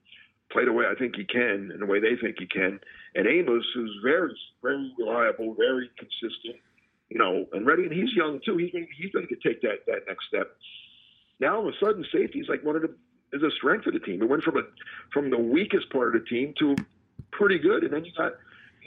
play 0.51 0.65
the 0.65 0.71
way 0.71 0.85
I 0.85 0.93
think 0.93 1.15
he 1.15 1.25
can 1.25 1.71
and 1.73 1.81
the 1.81 1.85
way 1.87 1.99
they 1.99 2.15
think 2.21 2.35
he 2.37 2.45
can, 2.45 2.79
and 3.15 3.27
Amos, 3.27 3.65
who's 3.73 3.99
very, 4.03 4.37
very 4.61 4.91
reliable, 4.99 5.55
very 5.55 5.89
consistent, 5.97 6.61
you 7.13 7.19
know, 7.19 7.45
and 7.53 7.63
ready, 7.65 7.83
and 7.83 7.93
he's 7.93 8.11
young 8.13 8.39
too. 8.43 8.57
He's 8.57 8.71
going, 8.71 8.87
he's 8.97 9.11
going 9.11 9.27
to 9.27 9.35
take 9.35 9.61
that 9.61 9.85
that 9.85 10.07
next 10.07 10.25
step. 10.27 10.57
Now, 11.39 11.57
all 11.57 11.67
of 11.67 11.73
a 11.73 11.77
sudden, 11.77 12.03
safety 12.11 12.39
is 12.39 12.49
like 12.49 12.63
one 12.63 12.75
of 12.75 12.81
the 12.81 12.93
is 13.33 13.43
a 13.43 13.51
strength 13.51 13.85
of 13.85 13.93
the 13.93 13.99
team. 13.99 14.21
It 14.23 14.29
went 14.29 14.43
from 14.43 14.57
a 14.57 14.63
from 15.13 15.29
the 15.29 15.37
weakest 15.37 15.91
part 15.91 16.07
of 16.15 16.21
the 16.23 16.27
team 16.27 16.55
to 16.57 16.75
pretty 17.31 17.59
good, 17.59 17.83
and 17.83 17.93
then 17.93 18.03
you 18.03 18.11
got 18.17 18.33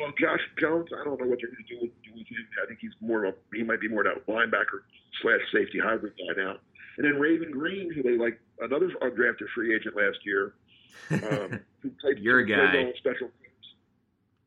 Well, 0.00 0.12
Josh 0.20 0.40
Jones, 0.58 0.88
I 0.92 1.04
don't 1.04 1.20
know 1.20 1.26
what 1.26 1.38
they're 1.40 1.50
going 1.50 1.64
to 1.68 1.74
do 1.74 1.80
with, 1.82 1.90
do 2.02 2.10
with 2.14 2.26
him. 2.26 2.46
I 2.62 2.66
think 2.66 2.80
he's 2.80 2.92
more 3.00 3.24
of 3.24 3.34
a, 3.34 3.56
he 3.56 3.62
might 3.62 3.80
be 3.80 3.88
more 3.88 4.04
of 4.06 4.16
a 4.16 4.30
linebacker 4.30 4.82
slash 5.22 5.40
safety 5.52 5.78
hybrid 5.78 6.14
guy 6.18 6.42
now. 6.42 6.56
And 6.98 7.06
then 7.06 7.20
Raven 7.20 7.50
Greene, 7.52 7.92
who 7.92 8.02
they 8.02 8.16
like 8.18 8.40
another 8.60 8.88
undrafted 9.02 9.48
free 9.54 9.74
agent 9.74 9.94
last 9.96 10.18
year, 10.24 10.54
um, 11.10 11.60
who 11.80 11.90
played 12.00 12.18
Your 12.18 12.42
guy. 12.42 12.92
special 12.98 13.28
teams. 13.28 13.66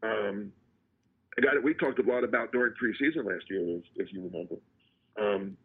Um, 0.04 0.52
a 1.40 1.42
guy 1.42 1.54
that 1.54 1.64
we 1.64 1.74
talked 1.74 2.00
a 2.00 2.04
lot 2.04 2.24
about 2.24 2.52
during 2.52 2.74
preseason 2.74 3.26
last 3.26 3.46
year, 3.50 3.78
if, 3.78 3.84
if 3.96 4.14
you 4.14 4.24
remember. 4.24 4.56
Um, 5.20 5.58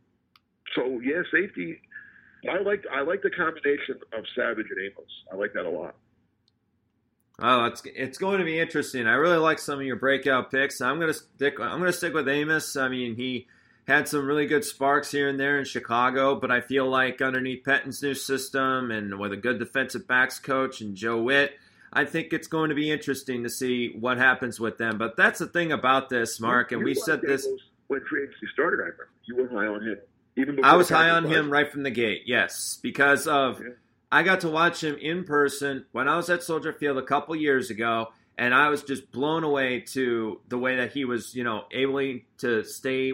so 0.74 1.00
yeah, 1.00 1.22
safety. 1.32 1.80
I 2.48 2.60
like 2.60 2.84
I 2.92 3.02
like 3.02 3.22
the 3.22 3.30
combination 3.30 3.96
of 4.12 4.24
Savage 4.36 4.66
and 4.70 4.80
Amos. 4.80 5.10
I 5.32 5.36
like 5.36 5.52
that 5.54 5.64
a 5.64 5.70
lot. 5.70 5.94
Oh, 7.40 7.64
it's 7.64 7.82
it's 7.84 8.18
going 8.18 8.38
to 8.38 8.44
be 8.44 8.58
interesting. 8.58 9.06
I 9.06 9.14
really 9.14 9.38
like 9.38 9.58
some 9.58 9.80
of 9.80 9.86
your 9.86 9.96
breakout 9.96 10.50
picks. 10.50 10.80
I'm 10.80 11.00
gonna 11.00 11.14
stick. 11.14 11.54
I'm 11.58 11.78
gonna 11.78 11.92
stick 11.92 12.14
with 12.14 12.28
Amos. 12.28 12.76
I 12.76 12.88
mean, 12.88 13.16
he 13.16 13.48
had 13.86 14.08
some 14.08 14.26
really 14.26 14.46
good 14.46 14.64
sparks 14.64 15.10
here 15.10 15.28
and 15.28 15.38
there 15.38 15.58
in 15.58 15.64
Chicago, 15.64 16.38
but 16.38 16.50
I 16.50 16.60
feel 16.60 16.88
like 16.88 17.20
underneath 17.20 17.64
Pettine's 17.64 18.02
new 18.02 18.14
system 18.14 18.90
and 18.90 19.18
with 19.18 19.32
a 19.32 19.36
good 19.36 19.58
defensive 19.58 20.06
backs 20.06 20.38
coach 20.38 20.80
and 20.80 20.94
Joe 20.94 21.22
Whitt, 21.22 21.52
I 21.94 22.04
think 22.04 22.32
it's 22.32 22.48
going 22.48 22.70
to 22.70 22.74
be 22.74 22.90
interesting 22.90 23.44
to 23.44 23.50
see 23.50 23.94
what 23.98 24.18
happens 24.18 24.58
with 24.58 24.78
them. 24.78 24.98
But 24.98 25.16
that's 25.16 25.38
the 25.38 25.46
thing 25.46 25.70
about 25.70 26.08
this, 26.08 26.40
Mark, 26.40 26.72
and 26.72 26.82
we 26.82 26.94
said 26.94 27.22
this. 27.22 27.46
When 27.86 28.00
free 28.04 28.24
agency 28.24 28.46
started. 28.52 28.80
I 28.80 28.86
remember 28.86 29.08
you 29.26 29.36
were 29.36 29.48
high 29.48 29.66
on 29.66 29.82
him. 29.82 29.98
Even 30.36 30.64
I 30.64 30.74
was 30.74 30.88
high 30.88 31.10
on 31.10 31.24
him 31.24 31.50
right 31.50 31.70
from 31.70 31.84
the 31.84 31.90
gate, 31.90 32.22
yes, 32.26 32.80
because 32.82 33.28
of 33.28 33.60
Yeah. 33.60 33.74
I 34.10 34.22
got 34.22 34.40
to 34.40 34.48
watch 34.48 34.82
him 34.82 34.96
in 34.96 35.24
person 35.24 35.86
when 35.92 36.08
I 36.08 36.16
was 36.16 36.28
at 36.30 36.42
Soldier 36.42 36.72
Field 36.72 36.98
a 36.98 37.02
couple 37.02 37.36
years 37.36 37.70
ago, 37.70 38.08
and 38.36 38.52
I 38.52 38.68
was 38.68 38.82
just 38.82 39.12
blown 39.12 39.44
away 39.44 39.80
to 39.92 40.40
the 40.48 40.58
way 40.58 40.76
that 40.76 40.92
he 40.92 41.04
was, 41.04 41.34
you 41.34 41.44
know, 41.44 41.64
able 41.70 42.20
to 42.38 42.64
stay 42.64 43.12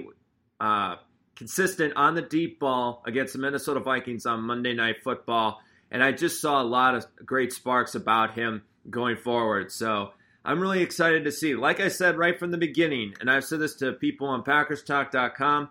uh, 0.61 0.97
consistent 1.37 1.95
on 1.97 2.15
the 2.15 2.23
deep 2.23 2.61
ball 2.61 3.03
against 3.07 3.35
the 3.35 3.39
Minnesota 3.39 3.81
Vikings 3.81 4.25
on 4.25 4.43
Monday 4.43 4.73
Night 4.73 5.03
Football, 5.03 5.61
and 5.91 6.03
I 6.03 6.13
just 6.13 6.41
saw 6.41 6.63
a 6.63 6.65
lot 6.65 6.95
of 6.95 7.07
great 7.27 7.53
sparks 7.53 7.95
about 7.95 8.35
him 8.35 8.63
going 8.89 9.17
forward. 9.17 9.73
So. 9.73 10.13
I'm 10.43 10.59
really 10.59 10.81
excited 10.81 11.25
to 11.25 11.33
see. 11.33 11.55
Like 11.55 11.81
I 11.81 11.89
said 11.89 12.17
right 12.17 12.39
from 12.39 12.51
the 12.51 12.57
beginning, 12.57 13.15
and 13.21 13.31
I've 13.31 13.45
said 13.45 13.61
this 13.61 13.75
to 13.77 13.93
people 13.93 14.27
on 14.27 14.43
PackersTalk.com, 14.43 15.69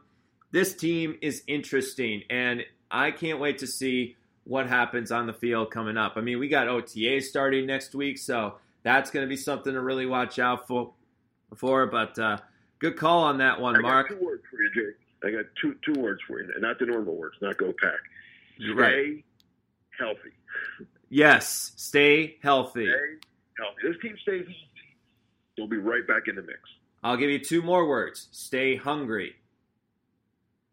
this 0.51 0.75
team 0.75 1.17
is 1.21 1.43
interesting, 1.47 2.21
and 2.29 2.63
I 2.91 3.11
can't 3.11 3.39
wait 3.39 3.59
to 3.59 3.67
see 3.67 4.15
what 4.43 4.67
happens 4.67 5.11
on 5.11 5.27
the 5.27 5.33
field 5.33 5.71
coming 5.71 5.97
up. 5.97 6.13
I 6.15 6.21
mean, 6.21 6.39
we 6.39 6.47
got 6.47 6.67
OTA 6.67 7.21
starting 7.21 7.65
next 7.67 7.93
week, 7.93 8.17
so 8.17 8.55
that's 8.83 9.11
going 9.11 9.23
to 9.25 9.29
be 9.29 9.37
something 9.37 9.73
to 9.73 9.81
really 9.81 10.05
watch 10.05 10.39
out 10.39 10.67
for. 10.67 10.93
For, 11.55 11.87
but 11.87 12.17
uh, 12.19 12.37
good 12.77 12.95
call 12.95 13.23
on 13.23 13.39
that 13.39 13.59
one, 13.59 13.75
I 13.75 13.79
Mark. 13.79 14.09
got 14.09 14.19
two 14.19 14.25
words 14.25 14.43
for 14.51 14.61
you, 14.61 14.69
Jake. 14.73 14.95
I 15.23 15.31
got 15.31 15.45
two 15.59 15.75
two 15.83 15.99
words 15.99 16.21
for 16.27 16.39
you, 16.39 16.47
not 16.59 16.77
the 16.79 16.85
normal 16.85 17.15
words, 17.15 17.35
not 17.41 17.57
go 17.57 17.73
pack. 17.81 17.99
Stay 18.57 18.71
right. 18.71 19.23
healthy. 19.97 20.31
Yes, 21.09 21.73
stay 21.75 22.37
healthy. 22.41 22.85
Stay 22.85 23.27
healthy. 23.57 23.81
This 23.83 23.97
team 24.01 24.15
stays 24.21 24.45
healthy. 24.45 24.55
They'll 25.57 25.67
be 25.67 25.77
right 25.77 26.05
back 26.07 26.27
in 26.27 26.35
the 26.35 26.41
mix. 26.41 26.59
I'll 27.03 27.17
give 27.17 27.29
you 27.29 27.39
two 27.39 27.61
more 27.61 27.87
words. 27.87 28.27
Stay 28.31 28.75
hungry. 28.75 29.35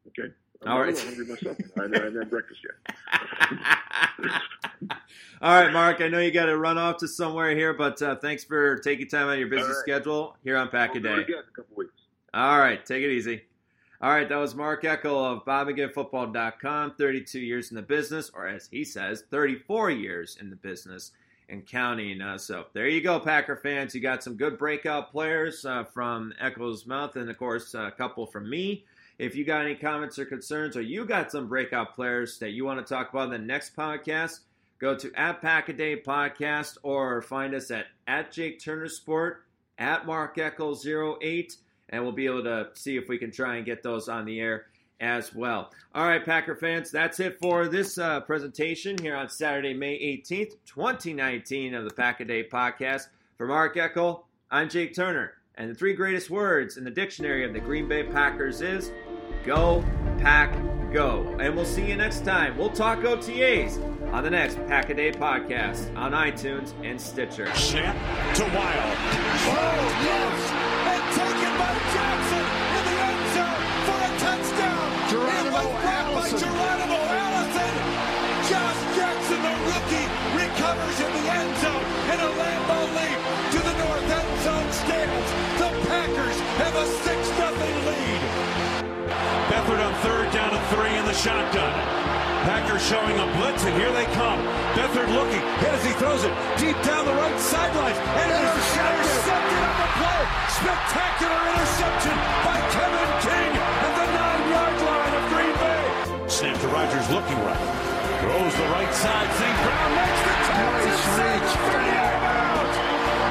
Okay. 0.08 0.32
I'm 0.62 0.72
All 0.72 0.80
right. 0.80 0.98
hungry 0.98 1.26
myself. 1.26 1.56
I 1.78 1.82
haven't 1.82 2.16
had 2.16 2.30
breakfast 2.30 2.60
yet. 2.64 2.96
All 5.42 5.62
right, 5.62 5.72
Mark. 5.72 6.00
I 6.00 6.08
know 6.08 6.18
you 6.18 6.30
got 6.30 6.46
to 6.46 6.56
run 6.56 6.78
off 6.78 6.96
to 6.98 7.08
somewhere 7.08 7.54
here, 7.54 7.74
but 7.74 8.00
uh, 8.00 8.16
thanks 8.16 8.42
for 8.44 8.78
taking 8.78 9.06
time 9.06 9.26
out 9.28 9.34
of 9.34 9.38
your 9.38 9.48
busy 9.48 9.64
right. 9.64 9.74
schedule 9.76 10.36
here 10.42 10.56
on 10.56 10.68
Pack 10.68 10.90
a 10.90 10.92
We'll 10.94 11.02
do 11.02 11.08
Day. 11.16 11.22
again 11.22 11.36
in 11.36 11.44
a 11.48 11.54
couple 11.54 11.76
weeks. 11.76 11.92
All 12.32 12.58
right, 12.58 12.84
take 12.84 13.02
it 13.02 13.10
easy. 13.10 13.42
All 14.02 14.10
right, 14.10 14.28
that 14.28 14.36
was 14.36 14.54
Mark 14.54 14.82
Eckel 14.82 15.06
of 15.06 15.44
BobMcGinnFootball.com. 15.46 16.96
32 16.98 17.40
years 17.40 17.70
in 17.70 17.76
the 17.76 17.82
business, 17.82 18.30
or 18.34 18.46
as 18.46 18.68
he 18.70 18.84
says, 18.84 19.24
34 19.30 19.90
years 19.90 20.36
in 20.38 20.50
the 20.50 20.56
business 20.56 21.12
and 21.48 21.66
counting. 21.66 22.20
Uh, 22.20 22.36
so 22.36 22.66
there 22.74 22.88
you 22.88 23.00
go, 23.00 23.18
Packer 23.18 23.56
fans. 23.56 23.94
You 23.94 24.02
got 24.02 24.22
some 24.22 24.36
good 24.36 24.58
breakout 24.58 25.10
players 25.10 25.64
uh, 25.64 25.84
from 25.84 26.34
Eckel's 26.42 26.86
mouth, 26.86 27.16
and 27.16 27.30
of 27.30 27.38
course, 27.38 27.72
a 27.72 27.90
couple 27.90 28.26
from 28.26 28.50
me. 28.50 28.84
If 29.18 29.34
you 29.34 29.46
got 29.46 29.62
any 29.62 29.74
comments 29.74 30.18
or 30.18 30.26
concerns, 30.26 30.76
or 30.76 30.82
you 30.82 31.06
got 31.06 31.32
some 31.32 31.48
breakout 31.48 31.94
players 31.94 32.38
that 32.40 32.50
you 32.50 32.66
want 32.66 32.86
to 32.86 32.94
talk 32.94 33.08
about 33.10 33.26
in 33.26 33.30
the 33.30 33.38
next 33.38 33.74
podcast, 33.74 34.40
go 34.78 34.94
to 34.94 35.10
at 35.14 35.40
Pack 35.40 35.70
a 35.70 35.72
Day 35.72 35.98
Podcast 35.98 36.76
or 36.82 37.22
find 37.22 37.54
us 37.54 37.70
at 37.70 37.86
at 38.06 38.30
Jake 38.30 38.60
Turner 38.60 38.88
Sport, 38.88 39.44
at 39.78 40.04
Mark 40.04 40.36
Eckel 40.36 40.76
08 41.22 41.56
and 41.90 42.02
we'll 42.02 42.12
be 42.12 42.26
able 42.26 42.42
to 42.42 42.68
see 42.74 42.96
if 42.96 43.08
we 43.08 43.18
can 43.18 43.30
try 43.30 43.56
and 43.56 43.66
get 43.66 43.82
those 43.82 44.08
on 44.08 44.24
the 44.24 44.40
air 44.40 44.66
as 45.00 45.34
well. 45.34 45.70
All 45.94 46.06
right, 46.06 46.24
Packer 46.24 46.56
fans, 46.56 46.90
that's 46.90 47.20
it 47.20 47.38
for 47.40 47.68
this 47.68 47.98
uh, 47.98 48.20
presentation 48.20 48.96
here 48.98 49.16
on 49.16 49.28
Saturday, 49.28 49.74
May 49.74 49.98
18th, 49.98 50.54
2019 50.66 51.74
of 51.74 51.84
the 51.84 51.90
Pack 51.90 52.20
a 52.20 52.24
Day 52.24 52.44
podcast. 52.44 53.08
For 53.36 53.46
Mark 53.46 53.76
Eckel, 53.76 54.22
I'm 54.50 54.70
Jake 54.70 54.94
Turner, 54.94 55.34
and 55.56 55.70
the 55.70 55.74
three 55.74 55.92
greatest 55.92 56.30
words 56.30 56.78
in 56.78 56.84
the 56.84 56.90
dictionary 56.90 57.44
of 57.44 57.52
the 57.52 57.60
Green 57.60 57.86
Bay 57.86 58.02
Packers 58.02 58.62
is 58.62 58.90
go, 59.44 59.84
pack, 60.18 60.54
go. 60.92 61.36
And 61.38 61.54
we'll 61.54 61.66
see 61.66 61.86
you 61.86 61.96
next 61.96 62.24
time. 62.24 62.56
We'll 62.56 62.70
talk 62.70 63.00
OTAs 63.00 63.82
on 64.14 64.24
the 64.24 64.30
next 64.30 64.56
Pack 64.66 64.88
a 64.88 64.94
Day 64.94 65.12
podcast 65.12 65.94
on 65.96 66.12
iTunes 66.12 66.72
and 66.82 66.98
Stitcher. 66.98 67.52
Snap 67.54 67.94
to 68.36 68.44
Wild. 68.44 68.96
Oh, 69.48 70.00
yes! 70.02 70.55
By 71.66 71.74
Jackson 71.74 72.46
in 72.78 72.82
the 72.86 72.96
end 73.10 73.24
zone 73.34 73.62
for 73.90 73.98
a 73.98 74.10
touchdown. 74.22 74.86
Geronimo 75.10 75.50
it 75.50 75.50
was 75.50 75.66
brought 75.82 76.06
by. 76.14 76.30
Geronimo 76.38 77.00
Allison. 77.10 77.74
Josh 78.46 78.80
Jackson, 78.94 79.40
the 79.42 79.54
rookie, 79.66 80.06
recovers 80.38 80.98
in 81.02 81.10
the 81.10 81.26
end 81.26 81.50
zone 81.58 81.86
and 82.06 82.22
a 82.22 82.30
Lambeau 82.38 82.86
leap 82.94 83.18
to 83.50 83.58
the 83.66 83.74
north 83.82 84.06
end 84.14 84.32
zone 84.46 84.70
stands. 84.78 85.28
The 85.58 85.70
Packers 85.90 86.38
have 86.62 86.74
a 86.78 86.86
6-0 87.02 87.34
lead. 87.90 88.20
Beathard 89.50 89.82
on 89.82 89.94
third 90.06 90.30
down 90.30 90.54
and 90.54 90.66
three 90.70 90.94
in 90.94 91.04
the 91.04 91.18
shotgun. 91.18 91.74
Packers 92.46 92.86
showing 92.86 93.18
a 93.18 93.26
blitz, 93.42 93.64
and 93.66 93.74
here 93.74 93.90
they 93.90 94.06
come. 94.14 94.38
Beathard 94.78 95.10
looking, 95.10 95.42
hit 95.58 95.74
as 95.74 95.84
he 95.84 95.90
throws 95.98 96.22
it 96.22 96.30
deep 96.62 96.78
down 96.86 97.04
the 97.06 97.14
right 97.14 97.40
sideline. 97.40 97.98
And 98.22 98.30
intercepted. 98.30 98.86
intercepted 98.86 99.26
on 99.26 99.34
the 99.34 99.58
play. 99.58 99.65
Spectacular 100.56 101.40
interception 101.52 102.16
by 102.46 102.56
Kevin 102.72 103.10
King 103.22 103.50
at 103.56 103.92
the 103.96 104.06
nine-yard 104.16 104.76
line 104.88 105.14
of 105.16 105.24
Green 105.32 105.56
Bay. 105.60 105.84
Snap 106.28 106.56
to 106.60 106.68
Rodgers 106.68 107.08
looking 107.10 107.38
right. 107.44 107.66
Throws 108.24 108.54
the 108.56 108.68
right 108.72 108.92
side. 108.94 109.28
St. 109.36 109.56
Brown 109.62 109.90
makes 109.92 110.20
the 110.24 110.34
catch. 110.56 110.86
Nice 110.86 111.04
reach, 111.20 111.50
30-yard 111.68 112.22
out. 112.24 112.72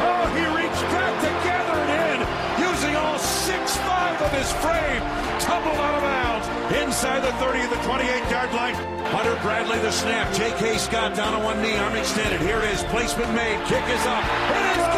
Oh, 0.06 0.24
he 0.38 0.46
reached 0.54 0.86
back 0.94 1.14
to 1.26 1.32
gather 1.42 1.78
it 1.82 1.92
in, 2.14 2.18
using 2.62 2.94
all 2.96 3.18
6'5 3.18 4.22
of 4.22 4.32
his 4.32 4.52
frame. 4.62 5.02
Tumbled 5.42 5.78
out 5.78 5.96
of 5.98 6.04
bounds 6.06 6.48
inside 6.82 7.22
the 7.22 7.34
30 7.42 7.66
of 7.66 7.70
the 7.70 7.82
28-yard 7.90 8.54
line. 8.54 8.76
Hunter 9.10 9.38
Bradley 9.42 9.80
the 9.80 9.92
snap. 9.92 10.34
J.K. 10.34 10.78
Scott 10.78 11.16
down 11.16 11.34
on 11.34 11.44
one 11.44 11.62
knee, 11.62 11.78
arm 11.78 11.96
extended. 11.96 12.42
Here 12.42 12.58
it 12.60 12.72
is. 12.74 12.84
Placement 12.86 13.34
made. 13.34 13.58
Kick 13.66 13.84
is 13.90 14.06
up. 14.06 14.24
It 14.24 14.78
is 14.78 14.95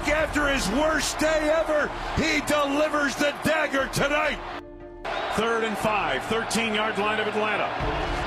week 0.00 0.14
after 0.14 0.48
his 0.48 0.68
worst 0.70 1.18
day 1.18 1.50
ever, 1.58 1.90
he 2.16 2.40
delivers 2.46 3.14
the 3.16 3.34
dagger 3.44 3.88
tonight. 3.92 4.38
Third 5.34 5.64
and 5.64 5.76
five, 5.78 6.22
13 6.24 6.74
yard 6.74 6.98
line 6.98 7.20
of 7.20 7.26
Atlanta. 7.26 7.68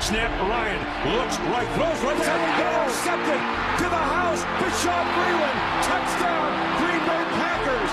Snap, 0.00 0.30
Ryan 0.48 0.80
looks 1.16 1.38
right, 1.38 1.68
throws 1.74 2.00
right 2.02 2.18
there. 2.18 2.82
Intercepted 2.82 3.40
to 3.78 3.86
the 3.88 4.04
house. 4.14 4.42
Bashaud 4.60 5.06
Breeland, 5.14 5.58
touchdown, 5.82 6.50
Green 6.78 7.02
Bay 7.06 7.24
Packers. 7.38 7.92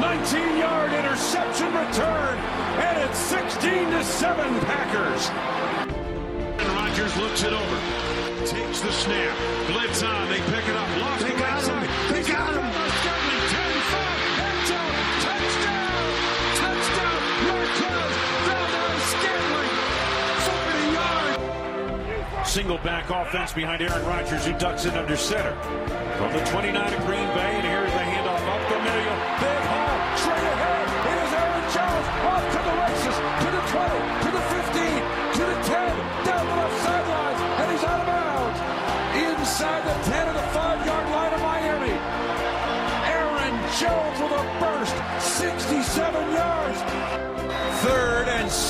19 0.00 0.58
yard 0.58 0.92
interception 0.92 1.66
return, 1.74 2.38
and 2.78 2.98
it's 3.08 3.18
16 3.18 3.90
to 3.90 4.04
7 4.04 4.60
Packers. 4.60 5.30
And 6.60 6.68
Rodgers 6.74 7.16
looks 7.16 7.42
it 7.42 7.52
over. 7.52 8.09
Takes 8.46 8.80
the 8.80 8.90
snap. 8.90 9.36
Blitz 9.68 10.02
on. 10.02 10.28
They 10.28 10.40
pick 10.40 10.66
it 10.66 10.74
up. 10.74 10.88
Lost 10.98 11.22
They 11.22 11.32
the 11.32 11.38
got 11.38 11.62
him. 11.62 11.80
They 12.10 12.22
got 12.22 12.54
him. 12.56 12.72
Scotland, 13.00 13.44
10, 13.52 13.80
5, 13.92 14.40
end 14.40 14.66
zone. 14.66 14.96
Touchdown. 15.20 16.08
Touchdown. 16.56 17.20
Marquez. 17.46 18.12
Valdes 18.48 19.04
Scantling. 19.12 19.72
40 20.48 20.88
yard. 20.96 22.46
Single 22.46 22.78
back 22.78 23.10
offense 23.10 23.52
behind 23.52 23.82
Aaron 23.82 24.04
Rodgers, 24.06 24.46
who 24.46 24.52
ducks 24.58 24.86
it 24.86 24.94
under 24.94 25.16
center. 25.16 25.54
From 26.16 26.32
the 26.32 26.40
29 26.46 26.94
of 26.94 27.06
Green 27.06 27.28
Bay, 27.34 27.59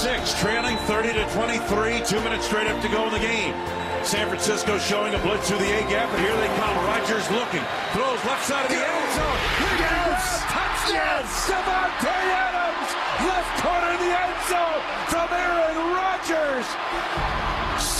six, 0.00 0.32
trailing 0.40 0.78
30 0.88 1.12
to 1.12 1.24
23. 1.36 2.00
Two 2.08 2.20
minutes 2.24 2.46
straight 2.46 2.66
up 2.66 2.80
to 2.80 2.88
go 2.88 3.04
in 3.04 3.12
the 3.12 3.20
game. 3.20 3.52
San 4.00 4.26
Francisco 4.32 4.78
showing 4.78 5.12
a 5.12 5.18
blitz 5.20 5.44
through 5.46 5.60
the 5.60 5.68
A 5.76 5.80
gap, 5.92 6.08
and 6.08 6.24
here 6.24 6.34
they 6.40 6.48
come. 6.56 6.72
Rodgers 6.88 7.28
looking, 7.28 7.60
throws 7.92 8.20
left 8.24 8.40
side 8.48 8.64
of 8.64 8.72
the 8.72 8.80
end 8.80 9.08
zone. 9.12 9.38
Yes! 9.76 10.40
Touchdown! 10.48 11.20
Davante 11.52 12.16
Adams! 12.32 12.90
Left 13.28 13.52
corner 13.60 13.92
of 13.92 14.00
the 14.00 14.12
end 14.16 14.36
zone 14.48 14.80
from 15.12 15.28
Aaron 15.36 15.76
Rodgers! 15.92 16.64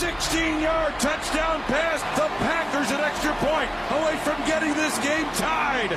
16-yard 0.00 0.96
touchdown 1.04 1.60
pass. 1.68 2.00
The 2.16 2.32
Packers 2.40 2.90
an 2.96 3.04
extra 3.04 3.36
point 3.44 3.68
away 4.00 4.16
from 4.24 4.40
getting 4.48 4.72
this 4.72 4.96
game 5.04 5.28
tied. 5.36 5.92